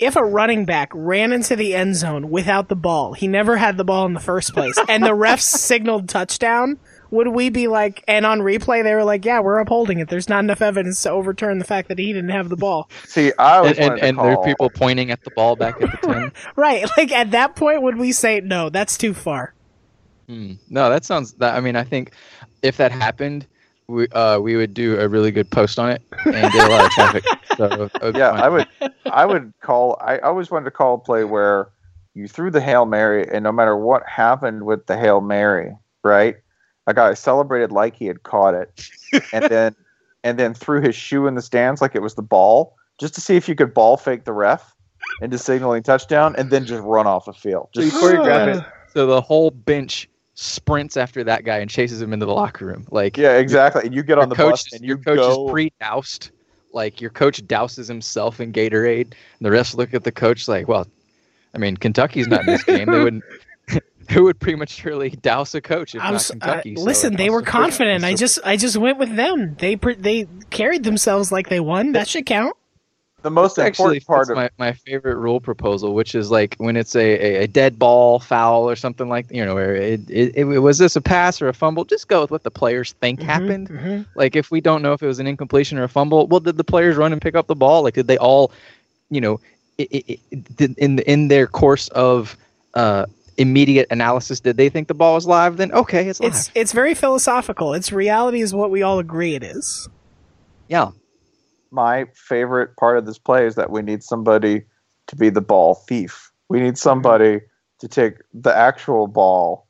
[0.00, 3.76] if a running back ran into the end zone without the ball, he never had
[3.76, 6.80] the ball in the first place, and the refs signaled touchdown,
[7.12, 8.02] would we be like?
[8.08, 10.08] And on replay, they were like, "Yeah, we're upholding it.
[10.08, 13.32] There's not enough evidence to overturn the fact that he didn't have the ball." See,
[13.38, 15.96] I always and and, and there are people pointing at the ball back at the
[16.06, 16.32] ten.
[16.56, 16.86] Right?
[16.96, 18.70] Like at that point, would we say no?
[18.70, 19.54] That's too far.
[20.26, 20.54] Hmm.
[20.70, 21.34] No, that sounds.
[21.34, 22.12] That I mean, I think
[22.62, 23.46] if that happened,
[23.88, 26.86] we uh we would do a really good post on it and get a lot
[26.86, 27.24] of traffic.
[27.56, 28.40] So it would be yeah, fine.
[28.40, 28.68] I would,
[29.04, 29.98] I would call.
[30.00, 31.68] I always wanted to call a play where
[32.14, 36.36] you threw the hail mary, and no matter what happened with the hail mary, right,
[36.86, 38.88] a guy celebrated like he had caught it,
[39.32, 39.76] and then,
[40.24, 43.20] and then threw his shoe in the stands like it was the ball, just to
[43.20, 44.74] see if you could ball fake the ref
[45.20, 47.68] into signaling touchdown, and then just run off the field.
[47.74, 48.64] So Just you choreograph it.
[48.92, 52.86] So the whole bench sprints after that guy and chases him into the locker room.
[52.90, 53.84] Like yeah, exactly.
[53.86, 55.46] And you get on the coach, bus and you your coach go.
[55.46, 56.30] is pre-doused.
[56.74, 60.68] Like your coach douses himself in Gatorade, and the rest look at the coach like,
[60.68, 60.86] well,
[61.54, 62.90] I mean, Kentucky's not in this game.
[62.90, 63.24] They wouldn't.
[64.10, 67.42] Who would prematurely douse a coach if I not was, uh, So listen, they were
[67.42, 68.04] confident.
[68.04, 69.54] I just, I just went with them.
[69.58, 71.92] They, pre- they carried themselves like they won.
[71.92, 72.56] That should count.
[73.22, 76.56] the most This actually important part of my, my favorite rule proposal, which is like
[76.58, 77.00] when it's a,
[77.40, 80.78] a, a dead ball foul or something like you know, where it, it, it was
[80.78, 81.84] this a pass or a fumble?
[81.84, 83.68] Just go with what the players think Mm-hmm, happened.
[83.68, 84.06] mhm.
[84.16, 86.56] Like if we don't know if it was an incompletion or a fumble, well, did
[86.56, 87.82] the players run and pick up the ball?
[87.84, 88.52] Like did they all,
[89.10, 89.40] you know,
[89.78, 92.36] i i i in in their course of
[92.74, 93.06] uh,
[93.38, 95.56] immediate analysis, did they think the ball was live?
[95.56, 96.32] Then okay, it's live.
[96.32, 97.74] It's, it's very philosophical.
[97.74, 99.88] It's reality is what we all agree it is.
[100.68, 100.90] yeah.
[101.70, 104.62] my favorite part of this play is that we need somebody
[105.06, 106.30] to be the ball thief.
[106.48, 107.40] We need somebody
[107.80, 109.66] to take the actual ball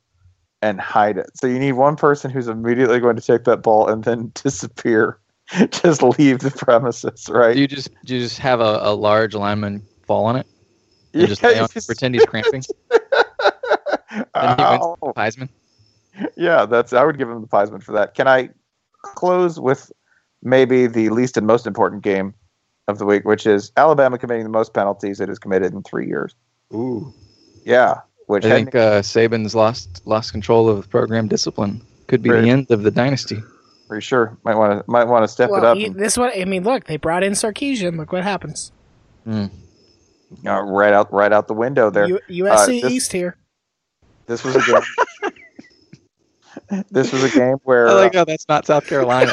[0.61, 1.29] and hide it.
[1.35, 5.17] So you need one person who's immediately going to take that ball and then disappear,
[5.69, 7.55] just leave the premises, right?
[7.55, 10.45] You just you just have a, a large lineman fall on it?
[11.13, 12.63] And Yeah, lay on you just- pretend he's cramping.
[14.13, 15.49] Then he wins the Heisman.
[16.37, 16.93] Yeah, that's.
[16.93, 18.13] I would give him the Heisman for that.
[18.13, 18.49] Can I
[19.01, 19.91] close with
[20.43, 22.33] maybe the least and most important game
[22.87, 26.07] of the week, which is Alabama committing the most penalties it has committed in three
[26.07, 26.35] years?
[26.73, 27.13] Ooh.
[27.65, 31.81] Yeah, which I had- think uh, Saban's lost lost control of program discipline.
[32.07, 32.41] Could be Right.
[32.41, 33.41] the end of the dynasty.
[33.87, 35.77] pretty sure might want to might want to step it up.
[35.77, 37.97] you- and- this one, I mean, look, they brought in Sarkisian.
[37.97, 38.71] Look what happens.
[39.23, 39.45] Hmm.
[40.45, 42.07] uh, right out right out the window there.
[42.07, 43.37] U- USC Uh, this- East here.
[44.25, 45.33] This was a game.
[46.91, 49.31] this was a game where I like how that's not South Carolina.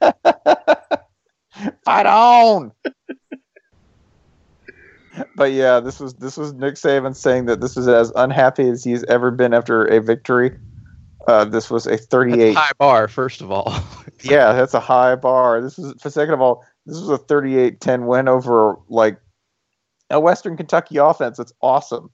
[0.00, 0.12] uh,
[1.84, 2.72] fight on.
[5.36, 8.84] but yeah, this was this was Nick Saban saying that this was as unhappy as
[8.84, 10.56] he's ever been after a victory
[11.28, 13.72] Uh, this was a 38 high bar, first of all.
[14.22, 15.60] yeah, that's a high bar.
[15.60, 19.18] This is for second of all, this was a 38-10 win over like
[20.10, 21.38] a Western Kentucky offense.
[21.38, 22.10] It's awesome.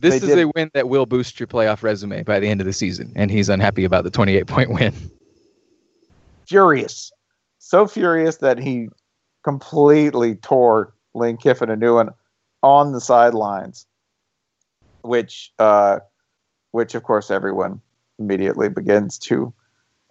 [0.00, 2.66] This is did- a win that will boost your playoff resume by the end of
[2.66, 4.94] the season, and he's unhappy about the 28 point win.
[6.46, 7.12] Furious,
[7.58, 8.88] so furious that he
[9.44, 12.10] completely tore Lane Kiffin a new one
[12.62, 13.86] on the sidelines,
[15.02, 15.98] which, uh,
[16.70, 17.80] which of course everyone
[18.18, 19.52] immediately begins to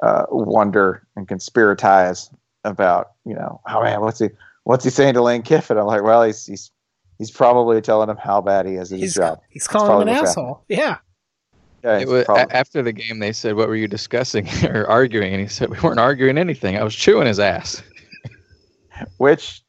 [0.03, 2.29] uh, wonder and conspiratize
[2.63, 3.13] about.
[3.25, 4.29] You know, oh man, what's he
[4.63, 5.77] what's he saying to Lane Kiffin?
[5.77, 6.71] I'm like, well, he's he's
[7.17, 9.39] he's probably telling him how bad he is at his He's, job.
[9.49, 10.63] he's calling him an what's asshole.
[10.69, 10.97] Yeah.
[11.83, 15.31] Yeah, It was, a- after the game, they said, "What were you discussing or arguing?"
[15.33, 16.75] And he said, "We weren't arguing anything.
[16.77, 17.81] I was chewing his ass."
[19.17, 19.61] which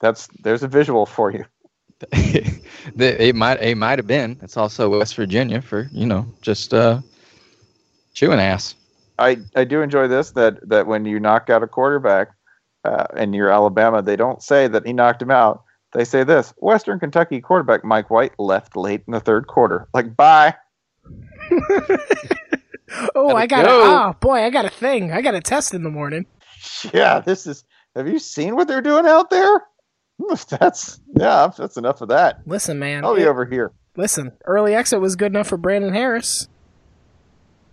[0.00, 1.44] that's there's a visual for you.
[2.96, 4.38] The- it might it might have been.
[4.42, 7.00] It's also West Virginia for you know just uh,
[8.12, 8.74] chewing ass.
[9.18, 12.28] I, I do enjoy this that that when you knock out a quarterback
[12.84, 15.62] uh, and you're Alabama, they don't say that he knocked him out.
[15.94, 19.88] They say this: Western Kentucky quarterback Mike White left late in the third quarter.
[19.94, 20.54] Like, bye.
[23.16, 25.10] Oh, I got a oh boy, I got a thing.
[25.10, 26.26] I got a test in the morning.
[26.94, 27.62] Yeah, this is.
[27.94, 29.62] Have you seen what they're doing out there?
[30.48, 31.50] That's yeah.
[31.56, 32.40] That's enough of that.
[32.46, 33.04] Listen, man.
[33.04, 33.72] I'll be it- over here.
[33.96, 36.48] Listen, early exit was good enough for Brandon Harris.